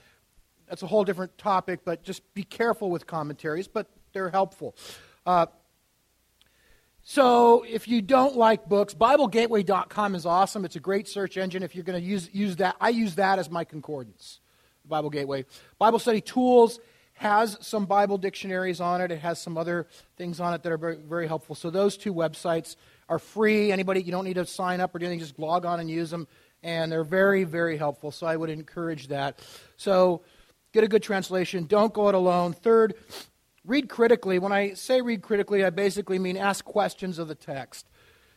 That's 0.68 0.82
a 0.82 0.88
whole 0.88 1.04
different 1.04 1.38
topic, 1.38 1.80
but 1.84 2.02
just 2.02 2.34
be 2.34 2.42
careful 2.42 2.90
with 2.90 3.06
commentaries, 3.06 3.68
but 3.68 3.86
they're 4.12 4.30
helpful. 4.30 4.74
Uh, 5.24 5.46
so 7.04 7.62
if 7.62 7.86
you 7.86 8.02
don't 8.02 8.36
like 8.36 8.68
books, 8.68 8.92
BibleGateway.com 8.92 10.16
is 10.16 10.26
awesome. 10.26 10.64
It's 10.64 10.74
a 10.74 10.80
great 10.80 11.06
search 11.06 11.36
engine 11.36 11.62
if 11.62 11.76
you're 11.76 11.84
going 11.84 12.00
to 12.00 12.04
use, 12.04 12.28
use 12.32 12.56
that. 12.56 12.74
I 12.80 12.88
use 12.88 13.14
that 13.16 13.38
as 13.38 13.50
my 13.50 13.62
concordance, 13.62 14.40
Bible 14.84 15.10
Gateway. 15.10 15.44
Bible 15.78 16.00
Study 16.00 16.20
Tools 16.20 16.80
has 17.22 17.56
some 17.60 17.86
Bible 17.86 18.18
dictionaries 18.18 18.80
on 18.80 19.00
it. 19.00 19.10
It 19.10 19.20
has 19.20 19.40
some 19.40 19.56
other 19.56 19.86
things 20.16 20.40
on 20.40 20.54
it 20.54 20.62
that 20.62 20.72
are 20.72 20.76
very, 20.76 20.96
very 20.96 21.26
helpful. 21.26 21.54
So 21.54 21.70
those 21.70 21.96
two 21.96 22.12
websites 22.12 22.76
are 23.08 23.18
free. 23.18 23.72
Anybody, 23.72 24.02
you 24.02 24.12
don't 24.12 24.24
need 24.24 24.34
to 24.34 24.46
sign 24.46 24.80
up 24.80 24.94
or 24.94 24.98
do 24.98 25.06
anything, 25.06 25.20
just 25.20 25.38
log 25.38 25.64
on 25.64 25.80
and 25.80 25.90
use 25.90 26.10
them. 26.10 26.28
And 26.62 26.92
they're 26.92 27.04
very, 27.04 27.44
very 27.44 27.76
helpful. 27.76 28.10
So 28.10 28.26
I 28.26 28.36
would 28.36 28.50
encourage 28.50 29.08
that. 29.08 29.38
So 29.76 30.22
get 30.72 30.84
a 30.84 30.88
good 30.88 31.02
translation. 31.02 31.64
Don't 31.64 31.92
go 31.92 32.08
it 32.08 32.14
alone. 32.14 32.52
Third, 32.52 32.94
Read 33.64 33.88
critically. 33.88 34.40
When 34.40 34.50
I 34.50 34.72
say 34.74 35.02
read 35.02 35.22
critically, 35.22 35.64
I 35.64 35.70
basically 35.70 36.18
mean 36.18 36.36
ask 36.36 36.64
questions 36.64 37.18
of 37.20 37.28
the 37.28 37.36
text. 37.36 37.88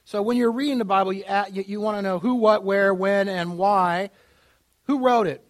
So 0.03 0.21
when 0.21 0.37
you're 0.37 0.51
reading 0.51 0.77
the 0.77 0.85
Bible, 0.85 1.13
you, 1.13 1.23
you, 1.51 1.63
you 1.65 1.81
want 1.81 1.97
to 1.97 2.03
know 2.03 2.19
who, 2.19 2.35
what, 2.35 2.63
where, 2.63 2.93
when, 2.93 3.27
and 3.27 3.57
why. 3.57 4.11
Who 4.83 4.99
wrote 4.99 5.25
it? 5.25 5.43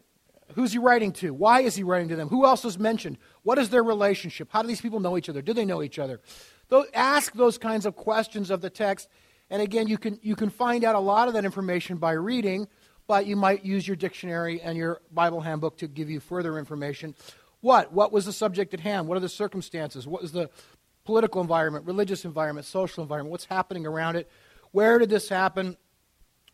Who's 0.54 0.72
he 0.72 0.78
writing 0.78 1.12
to? 1.14 1.34
Why 1.34 1.62
is 1.62 1.76
he 1.76 1.84
writing 1.84 2.10
to 2.10 2.16
them? 2.16 2.30
Who 2.30 2.46
else 2.46 2.64
is 2.66 2.78
mentioned? 2.78 3.18
What 3.44 3.58
is 3.58 3.70
their 3.70 3.84
relationship? 3.84 4.50
How 4.52 4.62
do 4.62 4.68
these 4.68 4.82
people 4.82 5.00
know 5.00 5.18
each 5.18 5.28
other? 5.28 5.42
Do 5.42 5.54
they 5.54 5.66
know 5.66 5.82
each 5.82 6.00
other? 6.00 6.22
Those, 6.70 6.88
ask 6.94 7.34
those 7.34 7.58
kinds 7.58 7.86
of 7.86 7.96
questions 7.96 8.52
of 8.52 8.62
the 8.62 8.70
text. 8.70 9.10
And 9.50 9.62
again, 9.62 9.88
you 9.88 9.98
can, 9.98 10.20
you 10.22 10.36
can 10.36 10.50
find 10.50 10.84
out 10.84 10.96
a 10.96 11.00
lot 11.00 11.28
of 11.28 11.34
that 11.34 11.46
information 11.46 11.98
by 11.98 12.14
reading, 12.14 12.68
but 13.08 13.26
you 13.26 13.36
might 13.36 13.66
use 13.66 13.88
your 13.88 13.96
dictionary 13.96 14.62
and 14.62 14.78
your 14.78 15.02
Bible 15.12 15.42
handbook 15.42 15.78
to 15.78 15.88
give 15.88 16.10
you 16.10 16.20
further 16.20 16.58
information. 16.58 17.16
What? 17.62 17.92
What 17.92 18.12
was 18.12 18.26
the 18.26 18.34
subject 18.34 18.74
at 18.74 18.80
hand? 18.80 19.08
What 19.08 19.18
are 19.18 19.22
the 19.22 19.30
circumstances? 19.30 20.08
What 20.08 20.22
was 20.22 20.32
the 20.32 20.50
political 21.04 21.42
environment, 21.42 21.86
religious 21.86 22.26
environment, 22.26 22.66
social 22.66 23.04
environment? 23.04 23.32
What's 23.32 23.46
happening 23.46 23.86
around 23.86 24.16
it? 24.16 24.30
Where 24.72 25.00
did 25.00 25.10
this 25.10 25.30
happen? 25.30 25.78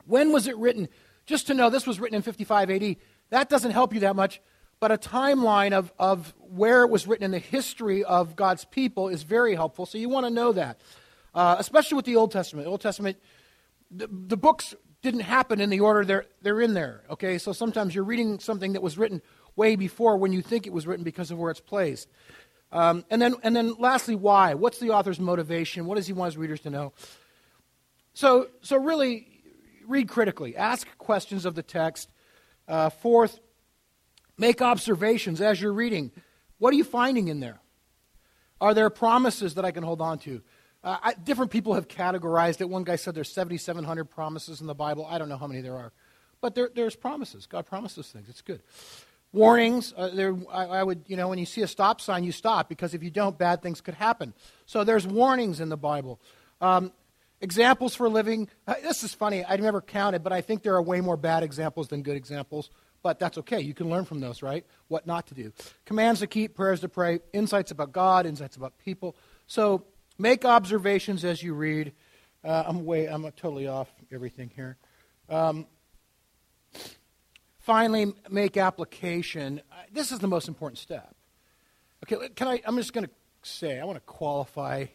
When 0.06 0.32
was 0.32 0.47
it 0.47 0.58
written? 0.58 0.89
Just 1.25 1.47
to 1.47 1.54
know 1.54 1.69
this 1.69 1.88
was 1.88 1.99
written 1.99 2.15
in 2.15 2.21
55 2.21 2.69
AD, 2.69 2.95
that 3.31 3.49
doesn't 3.49 3.71
help 3.71 3.93
you 3.93 4.01
that 4.01 4.15
much, 4.15 4.39
but 4.79 4.91
a 4.91 4.97
timeline 4.97 5.73
of, 5.73 5.91
of 5.99 6.33
where 6.39 6.83
it 6.83 6.89
was 6.89 7.07
written 7.07 7.25
in 7.25 7.31
the 7.31 7.39
history 7.39 8.03
of 8.03 8.35
God's 8.35 8.65
people 8.65 9.09
is 9.09 9.23
very 9.23 9.55
helpful, 9.55 9.85
so 9.85 9.97
you 9.97 10.09
want 10.09 10.25
to 10.25 10.29
know 10.29 10.51
that. 10.53 10.79
Uh, 11.33 11.55
especially 11.59 11.95
with 11.95 12.05
the 12.05 12.17
Old 12.17 12.31
Testament. 12.31 12.65
The 12.65 12.71
Old 12.71 12.81
Testament, 12.81 13.17
the, 13.89 14.07
the 14.11 14.37
books 14.37 14.75
didn't 15.01 15.21
happen 15.21 15.61
in 15.61 15.69
the 15.69 15.79
order 15.79 16.05
they're, 16.05 16.25
they're 16.41 16.61
in 16.61 16.73
there, 16.73 17.03
okay? 17.09 17.37
So 17.37 17.53
sometimes 17.53 17.95
you're 17.95 18.03
reading 18.03 18.39
something 18.39 18.73
that 18.73 18.81
was 18.81 18.97
written 18.97 19.21
way 19.55 19.75
before 19.75 20.17
when 20.17 20.33
you 20.33 20.41
think 20.41 20.67
it 20.67 20.73
was 20.73 20.85
written 20.85 21.03
because 21.03 21.31
of 21.31 21.39
where 21.39 21.51
it's 21.51 21.61
placed. 21.61 22.09
Um, 22.71 23.05
and, 23.09 23.21
then, 23.21 23.35
and 23.43 23.55
then 23.55 23.75
lastly, 23.79 24.15
why? 24.15 24.53
What's 24.53 24.79
the 24.79 24.91
author's 24.91 25.19
motivation? 25.19 25.85
What 25.85 25.95
does 25.95 26.07
he 26.07 26.13
want 26.13 26.33
his 26.33 26.37
readers 26.37 26.61
to 26.61 26.69
know? 26.69 26.93
So, 28.13 28.47
so 28.61 28.77
really, 28.77 29.27
read 29.87 30.07
critically. 30.07 30.55
Ask 30.55 30.87
questions 30.97 31.45
of 31.45 31.55
the 31.55 31.63
text. 31.63 32.11
Uh, 32.67 32.89
fourth, 32.89 33.39
make 34.38 34.62
observations 34.62 35.41
as 35.41 35.62
you're 35.62 35.74
reading. 35.74 36.12
What 36.58 36.74
are 36.74 36.78
you 36.78 36.84
finding 36.84 37.28
in 37.28 37.39
there? 37.39 37.60
Are 38.60 38.74
there 38.74 38.89
promises 38.89 39.56
that 39.56 39.65
I 39.65 39.71
can 39.71 39.84
hold 39.84 40.02
on 40.02 40.19
to? 40.19 40.41
Uh, 40.84 40.97
I, 41.02 41.13
different 41.13 41.52
people 41.52 41.74
have 41.74 41.88
categorized 41.88 42.62
it. 42.62 42.69
One 42.69 42.84
guy 42.84 42.95
said 42.95 43.15
there's 43.15 43.32
7,700 43.32 44.06
promises 44.06 44.62
in 44.62 44.67
the 44.67 44.76
Bible. 44.76 45.06
I 45.10 45.17
don't 45.17 45.30
know 45.30 45.38
how 45.38 45.47
many 45.47 45.62
there 45.62 45.76
are. 45.76 45.91
But 46.41 46.56
there, 46.56 46.69
there's 46.74 46.95
promises. 46.95 47.45
God 47.45 47.65
promises 47.65 48.10
things. 48.10 48.30
It's 48.30 48.41
good. 48.41 48.62
Warnings. 49.32 49.93
Uh, 49.95 50.10
there, 50.10 50.36
I, 50.52 50.65
I, 50.65 50.84
would, 50.84 51.04
you 51.08 51.17
know, 51.17 51.28
when 51.28 51.38
you 51.38 51.45
see 51.45 51.62
a 51.62 51.67
stop 51.67 52.02
sign, 52.02 52.24
you 52.24 52.32
stop 52.32 52.67
because 52.67 52.93
if 52.93 53.04
you 53.04 53.12
don't, 53.12 53.38
bad 53.38 53.62
things 53.62 53.80
could 53.80 53.93
happen. 53.93 54.34
So 54.65 54.84
there's 54.84 55.06
warnings 55.06 55.60
in 55.60 55.69
the 55.69 55.78
Bible. 55.78 56.19
Um, 56.60 56.91
examples 57.41 57.95
for 57.95 58.08
living. 58.08 58.47
Uh, 58.65 58.75
this 58.82 59.04
is 59.04 59.13
funny. 59.13 59.43
I 59.43 59.58
never 59.58 59.82
counted, 59.82 60.23
but 60.23 60.32
I 60.32 60.41
think 60.41 60.63
there 60.63 60.75
are 60.75 60.82
way 60.82 61.01
more 61.01 61.17
bad 61.17 61.43
examples 61.43 61.89
than 61.89 62.04
good 62.04 62.15
examples. 62.15 62.69
But 63.04 63.17
that's 63.17 63.38
okay. 63.39 63.60
You 63.60 63.73
can 63.73 63.89
learn 63.89 64.06
from 64.06 64.19
those, 64.19 64.43
right? 64.43 64.63
What 64.88 65.08
not 65.08 65.27
to 65.27 65.34
do. 65.34 65.51
Commands 65.86 66.19
to 66.19 66.27
keep, 66.27 66.56
prayers 66.56 66.82
to 66.82 66.89
pray, 66.89 67.19
insights 67.34 67.71
about 67.71 67.91
God, 67.91 68.27
insights 68.27 68.56
about 68.56 68.77
people. 68.77 69.15
So 69.47 69.86
make 70.19 70.45
observations 70.45 71.25
as 71.25 71.41
you 71.41 71.56
read. 71.56 71.93
Uh, 72.43 72.63
I'm 72.65 72.86
way. 72.86 73.08
I'm 73.08 73.23
totally 73.32 73.67
off 73.67 73.91
everything 74.12 74.51
here. 74.56 74.77
Um, 75.30 75.65
finally, 77.60 78.13
make 78.30 78.58
application. 78.58 79.62
This 79.91 80.12
is 80.12 80.19
the 80.19 80.27
most 80.27 80.47
important 80.47 80.77
step. 80.77 81.15
Okay, 82.04 82.30
can 82.30 82.47
I? 82.47 82.62
I'm 82.65 82.77
just 82.77 82.93
going 82.93 83.06
to 83.06 83.12
say. 83.41 83.80
I 83.80 83.86
want 83.86 83.97
to 83.97 84.01
qualify. 84.01 84.86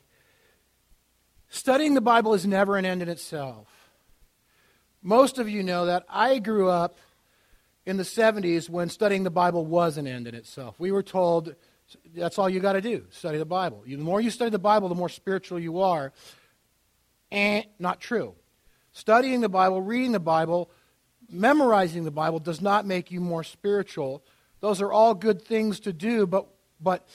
Studying 1.49 1.95
the 1.95 2.01
Bible 2.01 2.35
is 2.35 2.47
never 2.47 2.77
an 2.77 2.85
end 2.85 3.03
in 3.03 3.09
itself. 3.09 3.69
Most 5.03 5.39
of 5.39 5.49
you 5.49 5.63
know 5.63 5.87
that. 5.87 6.05
I 6.09 6.39
grew 6.39 6.69
up 6.69 6.99
in 7.85 7.97
the 7.97 8.03
70s 8.03 8.69
when 8.69 8.89
studying 8.89 9.23
the 9.23 9.31
Bible 9.31 9.65
was 9.65 9.97
an 9.97 10.07
end 10.07 10.27
in 10.27 10.35
itself. 10.35 10.75
We 10.79 10.91
were 10.91 11.05
told 11.05 11.55
that's 12.15 12.39
all 12.39 12.51
you 12.51 12.59
got 12.59 12.73
to 12.73 12.81
do 12.81 13.07
study 13.11 13.39
the 13.39 13.45
Bible. 13.45 13.85
The 13.87 13.97
more 13.97 14.21
you 14.21 14.31
study 14.31 14.51
the 14.51 14.59
Bible, 14.59 14.89
the 14.89 14.95
more 14.95 15.09
spiritual 15.09 15.59
you 15.59 15.81
are. 15.81 16.13
And 17.31 17.65
not 17.79 18.01
true. 18.01 18.35
Studying 18.93 19.41
the 19.41 19.49
Bible, 19.49 19.83
reading 19.83 20.13
the 20.13 20.21
Bible, 20.21 20.71
memorizing 21.29 22.05
the 22.05 22.11
Bible 22.11 22.39
does 22.39 22.61
not 22.61 22.87
make 22.87 23.11
you 23.11 23.21
more 23.21 23.45
spiritual. 23.45 24.25
Those 24.61 24.81
are 24.81 24.93
all 24.93 25.15
good 25.15 25.43
things 25.43 25.81
to 25.81 25.93
do, 25.93 26.27
but, 26.27 26.47
but 26.81 27.07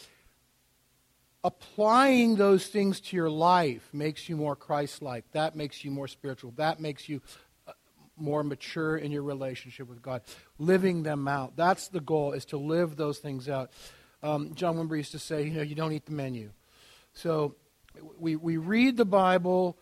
applying 1.43 2.35
those 2.35 2.67
things 2.67 3.01
to 3.01 3.15
your 3.15 3.29
life 3.29 3.89
makes 3.93 4.29
you 4.29 4.37
more 4.37 4.55
Christ 4.55 5.01
like. 5.01 5.25
That 5.31 5.55
makes 5.55 5.83
you 5.83 5.91
more 5.91 6.07
spiritual. 6.07 6.53
That 6.57 6.79
makes 6.79 7.09
you 7.09 7.21
more 8.17 8.43
mature 8.43 8.97
in 8.97 9.11
your 9.11 9.23
relationship 9.23 9.89
with 9.89 10.01
God, 10.01 10.21
living 10.59 11.01
them 11.03 11.27
out. 11.27 11.55
That's 11.55 11.87
the 11.87 11.99
goal, 11.99 12.33
is 12.33 12.45
to 12.45 12.57
live 12.57 12.95
those 12.95 13.17
things 13.17 13.49
out. 13.49 13.71
Um, 14.21 14.53
John 14.53 14.75
Wimber 14.75 14.97
used 14.97 15.13
to 15.13 15.19
say, 15.19 15.43
you 15.43 15.51
know, 15.51 15.63
you 15.63 15.73
don't 15.73 15.91
eat 15.91 16.05
the 16.05 16.11
menu. 16.11 16.51
So 17.13 17.55
we, 18.19 18.35
we 18.35 18.57
read 18.57 18.97
the 18.97 19.05
Bible 19.05 19.79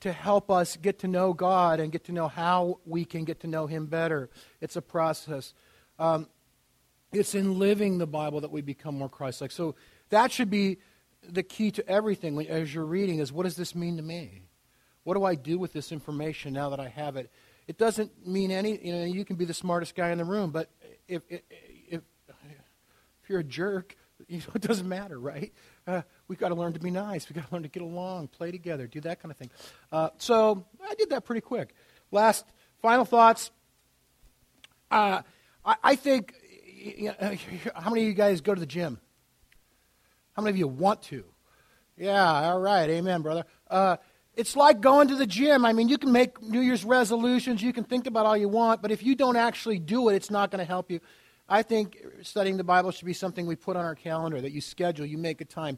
to 0.00 0.12
help 0.12 0.50
us 0.50 0.76
get 0.76 0.98
to 1.00 1.08
know 1.08 1.32
God 1.32 1.78
and 1.78 1.92
get 1.92 2.04
to 2.04 2.12
know 2.12 2.26
how 2.26 2.80
we 2.84 3.04
can 3.04 3.24
get 3.24 3.40
to 3.40 3.46
know 3.46 3.68
Him 3.68 3.86
better. 3.86 4.28
It's 4.60 4.74
a 4.74 4.82
process. 4.82 5.54
Um, 6.00 6.26
it's 7.12 7.36
in 7.36 7.58
living 7.58 7.98
the 7.98 8.06
Bible 8.06 8.40
that 8.40 8.50
we 8.50 8.60
become 8.60 8.98
more 8.98 9.08
Christ-like. 9.08 9.52
So 9.52 9.76
that 10.10 10.32
should 10.32 10.50
be 10.50 10.78
the 11.28 11.42
key 11.42 11.70
to 11.72 11.88
everything 11.88 12.38
as 12.48 12.72
you're 12.72 12.84
reading 12.84 13.18
is 13.18 13.32
what 13.32 13.44
does 13.44 13.56
this 13.56 13.74
mean 13.74 13.96
to 13.96 14.02
me? 14.02 14.42
What 15.04 15.14
do 15.14 15.24
I 15.24 15.34
do 15.34 15.58
with 15.58 15.72
this 15.72 15.92
information 15.92 16.52
now 16.52 16.70
that 16.70 16.80
I 16.80 16.88
have 16.88 17.16
it? 17.16 17.30
It 17.66 17.78
doesn't 17.78 18.26
mean 18.26 18.50
any, 18.50 18.78
you 18.84 18.92
know, 18.92 19.04
you 19.04 19.24
can 19.24 19.36
be 19.36 19.44
the 19.44 19.54
smartest 19.54 19.94
guy 19.94 20.10
in 20.10 20.18
the 20.18 20.24
room, 20.24 20.50
but 20.50 20.70
if, 21.06 21.22
if, 21.28 21.40
if, 21.88 22.00
if 22.28 23.28
you're 23.28 23.40
a 23.40 23.44
jerk, 23.44 23.94
you 24.28 24.38
know, 24.38 24.52
it 24.54 24.62
doesn't 24.62 24.88
matter, 24.88 25.18
right? 25.18 25.52
Uh, 25.86 26.02
we've 26.28 26.38
got 26.38 26.48
to 26.48 26.54
learn 26.54 26.72
to 26.72 26.80
be 26.80 26.90
nice. 26.90 27.28
We've 27.28 27.36
got 27.36 27.48
to 27.48 27.54
learn 27.54 27.62
to 27.62 27.68
get 27.68 27.82
along, 27.82 28.28
play 28.28 28.50
together, 28.50 28.86
do 28.86 29.00
that 29.02 29.20
kind 29.20 29.30
of 29.30 29.36
thing. 29.36 29.50
Uh, 29.92 30.10
so 30.18 30.64
I 30.82 30.94
did 30.94 31.10
that 31.10 31.24
pretty 31.24 31.40
quick. 31.40 31.74
Last, 32.10 32.44
final 32.80 33.04
thoughts. 33.04 33.50
Uh, 34.90 35.22
I, 35.64 35.76
I, 35.82 35.96
think, 35.96 36.34
you 36.74 37.14
know, 37.20 37.36
how 37.74 37.90
many 37.90 38.02
of 38.02 38.08
you 38.08 38.14
guys 38.14 38.40
go 38.40 38.54
to 38.54 38.60
the 38.60 38.66
gym? 38.66 38.98
How 40.38 40.42
many 40.42 40.52
of 40.52 40.58
you 40.58 40.68
want 40.68 41.02
to? 41.02 41.24
Yeah, 41.96 42.22
all 42.22 42.60
right. 42.60 42.88
Amen, 42.88 43.22
brother. 43.22 43.42
Uh, 43.68 43.96
it's 44.36 44.54
like 44.54 44.80
going 44.80 45.08
to 45.08 45.16
the 45.16 45.26
gym. 45.26 45.64
I 45.64 45.72
mean, 45.72 45.88
you 45.88 45.98
can 45.98 46.12
make 46.12 46.40
New 46.40 46.60
Year's 46.60 46.84
resolutions, 46.84 47.60
you 47.60 47.72
can 47.72 47.82
think 47.82 48.06
about 48.06 48.24
all 48.24 48.36
you 48.36 48.48
want, 48.48 48.80
but 48.80 48.92
if 48.92 49.02
you 49.02 49.16
don't 49.16 49.34
actually 49.34 49.80
do 49.80 50.10
it, 50.10 50.14
it's 50.14 50.30
not 50.30 50.52
going 50.52 50.60
to 50.60 50.64
help 50.64 50.92
you. 50.92 51.00
I 51.48 51.62
think 51.62 51.98
studying 52.22 52.56
the 52.56 52.62
Bible 52.62 52.92
should 52.92 53.04
be 53.04 53.14
something 53.14 53.48
we 53.48 53.56
put 53.56 53.76
on 53.76 53.84
our 53.84 53.96
calendar, 53.96 54.40
that 54.40 54.52
you 54.52 54.60
schedule, 54.60 55.04
you 55.04 55.18
make 55.18 55.40
a 55.40 55.44
time. 55.44 55.76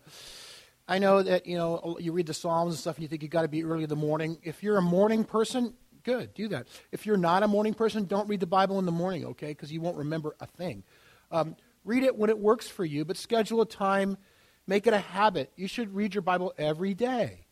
I 0.87 0.99
know 0.99 1.23
that, 1.23 1.46
you 1.46 1.57
know, 1.57 1.96
you 1.99 2.12
read 2.12 2.27
the 2.27 2.35
Psalms 2.35 2.75
and 2.75 2.79
stuff 2.79 2.96
and 2.96 3.03
you 3.03 3.09
think 3.09 3.23
you've 3.23 3.33
got 3.33 3.42
to 3.42 3.49
be 3.49 3.64
early 3.64 3.85
in 3.85 3.88
the 3.88 3.96
morning. 3.96 4.37
If 4.42 4.62
you're 4.62 4.77
a 4.77 4.83
morning 4.83 5.25
person, 5.25 5.73
good, 6.05 6.35
do 6.35 6.49
that. 6.49 6.66
If 6.92 7.07
you're 7.07 7.16
not 7.16 7.42
a 7.42 7.49
morning 7.49 7.73
person, 7.73 8.05
don't 8.05 8.29
read 8.29 8.40
the 8.40 8.46
Bible 8.46 8.79
in 8.79 8.85
the 8.85 8.92
morning, 8.92 9.25
okay, 9.25 9.53
because 9.53 9.73
you 9.73 9.81
won't 9.81 9.96
remember 9.96 10.37
a 10.38 10.46
thing. 10.46 10.85
Um, 11.31 11.57
read 11.87 12.03
it 12.03 12.14
when 12.14 12.29
it 12.29 12.38
works 12.38 12.68
for 12.68 12.85
you, 12.85 13.07
but 13.07 13.16
schedule 13.16 13.62
a 13.62 13.66
time, 13.66 14.18
make 14.66 14.87
it 14.87 14.92
a 14.92 14.99
habit. 14.99 15.53
You 15.57 15.68
should 15.68 15.94
read 15.94 16.14
your 16.14 16.23
Bible 16.23 16.53
every 16.59 16.94
day. 16.94 17.46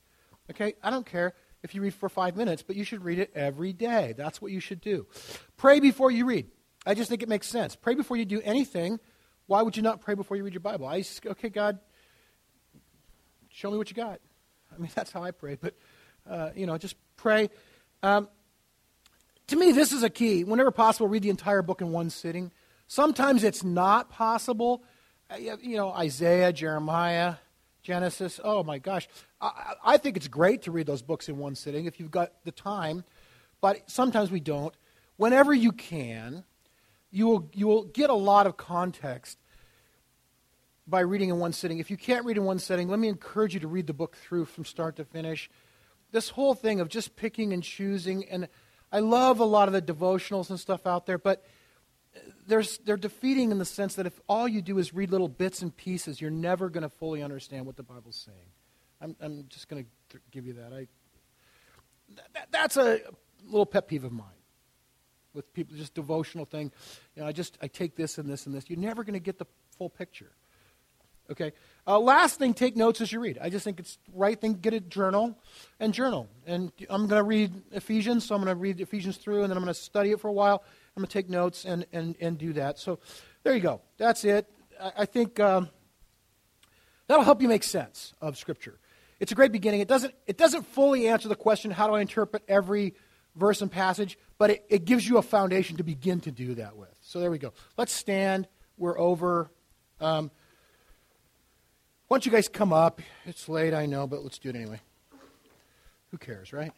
Okay? 0.51 0.75
I 0.83 0.91
don't 0.91 1.07
care 1.07 1.35
if 1.63 1.75
you 1.75 1.83
read 1.83 1.95
for 1.95 2.09
five 2.09 2.37
minutes, 2.37 2.63
but 2.63 2.77
you 2.77 2.85
should 2.85 3.05
read 3.05 3.19
it 3.19 3.33
every 3.35 3.73
day. 3.73 4.15
That's 4.17 4.41
what 4.41 4.53
you 4.53 4.61
should 4.61 4.81
do. 4.81 5.07
Pray 5.57 5.81
before 5.81 6.11
you 6.11 6.25
read. 6.25 6.47
I 6.87 6.95
just 6.95 7.11
think 7.11 7.23
it 7.23 7.29
makes 7.29 7.47
sense. 7.47 7.77
Pray 7.77 7.95
before 7.95 8.17
you 8.17 8.25
do 8.25 8.41
anything. 8.43 9.01
Why 9.47 9.63
would 9.63 9.77
you 9.77 9.83
not 9.83 10.01
pray 10.01 10.15
before 10.15 10.37
you 10.37 10.45
read 10.45 10.55
your 10.55 10.61
Bible? 10.61 10.87
I 10.87 11.01
just, 11.01 11.27
okay, 11.27 11.49
God, 11.49 11.79
show 13.51 13.71
me 13.71 13.79
what 13.79 13.91
you 13.91 13.97
got. 13.97 14.21
I 14.75 14.79
mean, 14.79 14.91
that's 14.95 15.11
how 15.11 15.23
I 15.23 15.33
pray, 15.33 15.57
but, 15.61 15.75
uh, 16.29 16.51
you 16.55 16.67
know, 16.67 16.79
just 16.79 16.97
pray. 17.17 17.51
Um, 18.03 18.29
to 19.49 19.57
me, 19.57 19.73
this 19.73 19.93
is 19.93 20.03
a 20.03 20.11
key. 20.11 20.45
Whenever 20.45 20.71
possible, 20.71 21.09
read 21.09 21.23
the 21.23 21.31
entire 21.31 21.63
book 21.63 21.81
in 21.81 21.91
one 21.91 22.11
sitting. 22.11 22.53
Sometimes 22.87 23.45
it's 23.45 23.65
not 23.65 24.11
possible. 24.11 24.83
Uh, 25.31 25.37
you 25.61 25.77
know, 25.77 25.91
Isaiah, 25.91 26.53
Jeremiah, 26.53 27.35
Genesis. 27.83 28.41
Oh 28.43 28.63
my 28.63 28.79
gosh. 28.79 29.09
I, 29.41 29.75
I, 29.85 29.97
think 29.99 30.17
it's 30.17 30.29
great 30.29 30.63
to 30.63 30.71
read 30.71 30.87
those 30.87 31.03
books 31.03 31.29
in 31.29 31.37
one 31.37 31.55
sitting 31.55 31.85
if 31.85 32.01
you've 32.01 32.11
got 32.11 32.33
the 32.45 32.53
time, 32.53 33.05
but 33.61 33.91
sometimes 33.91 34.31
we 34.31 34.41
don't. 34.41 34.75
Whenever 35.17 35.53
you 35.53 35.73
can, 35.73 36.45
you 37.11 37.27
will, 37.27 37.51
you 37.53 37.67
will 37.67 37.85
get 37.85 38.09
a 38.09 38.15
lot 38.15 38.47
of 38.47 38.57
context 38.57 39.39
by 40.87 41.01
reading 41.01 41.29
in 41.29 41.39
one 41.39 41.53
sitting. 41.53 41.79
If 41.79 41.91
you 41.91 41.99
can't 41.99 42.25
read 42.25 42.39
in 42.39 42.45
one 42.45 42.59
sitting, 42.59 42.89
let 42.89 42.99
me 42.99 43.09
encourage 43.09 43.53
you 43.53 43.61
to 43.61 43.69
read 43.69 43.87
the 43.87 43.93
book 43.93 44.17
through 44.17 44.47
from 44.47 44.65
start 44.65 44.97
to 44.97 45.05
finish. 45.05 45.51
This 46.11 46.31
whole 46.31 46.55
thing 46.55 46.81
of 46.81 46.89
just 46.89 47.17
picking 47.17 47.53
and 47.53 47.63
choosing, 47.63 48.27
and 48.31 48.49
I 48.91 49.01
love 49.01 49.41
a 49.41 49.45
lot 49.45 49.69
of 49.69 49.75
the 49.75 49.83
devotionals 49.83 50.49
and 50.49 50.59
stuff 50.59 50.87
out 50.87 51.05
there, 51.05 51.19
but 51.19 51.45
there's, 52.47 52.79
they're 52.79 52.97
defeating 52.97 53.51
in 53.51 53.59
the 53.59 53.65
sense 53.65 53.95
that 53.97 54.07
if 54.07 54.19
all 54.29 54.49
you 54.49 54.63
do 54.63 54.79
is 54.79 54.95
read 54.95 55.11
little 55.11 55.29
bits 55.29 55.63
and 55.63 55.77
pieces, 55.77 56.21
you're 56.21 56.31
never 56.31 56.69
going 56.69 56.83
to 56.83 56.89
fully 56.89 57.23
understand 57.23 57.67
what 57.67 57.77
the 57.77 57.83
Bible's 57.83 58.17
saying. 58.17 58.49
I'm, 59.01 59.17
I'm 59.21 59.45
just 59.49 59.69
going 59.69 59.87
to 60.11 60.19
give 60.31 60.47
you 60.47 60.55
that. 60.55 60.73
I, 60.73 60.87
that. 62.35 62.49
That's 62.51 62.77
a 62.77 63.01
little 63.47 63.67
pet 63.67 63.89
peeve 63.89 64.05
of 64.05 64.13
mine 64.13 64.27
with 65.35 65.53
people, 65.53 65.77
just 65.77 65.95
devotional 65.95 66.45
thing. 66.45 66.73
You 67.15 67.23
know, 67.23 67.29
I 67.29 67.33
just 67.33 67.59
I 67.63 67.69
take 67.69 67.95
this 67.97 68.19
and 68.19 68.29
this 68.29 68.47
and 68.47 68.55
this. 68.55 68.69
You're 68.69 68.79
never 68.79 69.05
going 69.05 69.15
to 69.15 69.21
get 69.21 69.39
the 69.39 69.47
full 69.77 69.89
picture. 69.89 70.33
Okay. 71.31 71.53
Uh, 71.87 71.99
last 71.99 72.39
thing, 72.39 72.55
take 72.55 72.75
notes 72.75 73.01
as 73.01 73.13
you 73.13 73.21
read. 73.21 73.39
I 73.41 73.51
just 73.51 73.63
think 73.63 73.79
it's 73.79 73.99
right 74.15 74.41
thing. 74.41 74.55
Get 74.55 74.73
a 74.73 74.81
journal 74.81 75.39
and 75.79 75.93
journal. 75.93 76.27
And 76.47 76.73
I'm 76.89 77.07
going 77.07 77.21
to 77.21 77.23
read 77.23 77.53
Ephesians, 77.73 78.25
so 78.25 78.35
I'm 78.35 78.43
going 78.43 78.55
to 78.55 78.61
read 78.61 78.81
Ephesians 78.81 79.19
through, 79.19 79.43
and 79.43 79.51
then 79.51 79.59
I'm 79.59 79.63
going 79.63 79.75
to 79.75 79.81
study 79.81 80.11
it 80.13 80.21
for 80.21 80.29
a 80.29 80.33
while. 80.33 80.65
I'm 80.99 81.03
going 81.03 81.11
to 81.11 81.13
take 81.13 81.31
notes 81.31 81.65
and, 81.65 81.87
and, 81.93 82.17
and 82.21 82.37
do 82.37 82.55
that. 82.55 82.77
So 82.81 82.99
there 83.45 83.55
you 83.55 83.61
go. 83.61 83.83
That's 83.99 84.25
it. 84.25 84.51
I, 84.83 84.93
I 84.97 85.05
think 85.05 85.39
um, 85.39 85.69
that'll 87.07 87.23
help 87.23 87.41
you 87.41 87.47
make 87.47 87.63
sense 87.63 88.15
of 88.21 88.37
Scripture. 88.37 88.81
It's 89.21 89.31
a 89.31 89.37
great 89.37 89.53
beginning. 89.53 89.79
It 89.79 89.87
doesn't, 89.87 90.13
it 90.27 90.37
doesn't 90.37 90.67
fully 90.67 91.07
answer 91.07 91.29
the 91.29 91.37
question, 91.37 91.71
how 91.71 91.87
do 91.87 91.95
I 91.95 92.01
interpret 92.01 92.43
every 92.49 92.95
verse 93.37 93.63
and 93.63 93.71
passage, 93.71 94.19
but 94.39 94.51
it, 94.51 94.67
it 94.69 94.85
gives 94.87 95.09
you 95.09 95.19
a 95.19 95.23
foundation 95.23 95.77
to 95.77 95.85
begin 95.85 96.19
to 96.23 96.33
do 96.33 96.57
that 96.57 96.77
with. 96.77 96.93
So 97.01 97.21
there 97.21 97.31
we 97.31 97.39
go. 97.39 97.53
Let's 97.77 97.93
stand. 97.93 98.49
We're 98.77 98.99
over. 98.99 99.53
Um, 100.01 100.33
why 102.09 102.17
don't 102.17 102.27
you 102.27 102.33
guys 102.33 102.49
come 102.49 102.73
up? 102.73 103.01
It's 103.25 103.49
late, 103.49 103.73
I 103.73 103.87
know, 103.87 104.09
but 104.09 104.25
let's 104.25 104.41
do 104.41 104.49
it 104.49 104.57
anyway. 104.57 104.81
Who 106.11 106.19
cares, 106.19 106.53
right? 106.53 106.73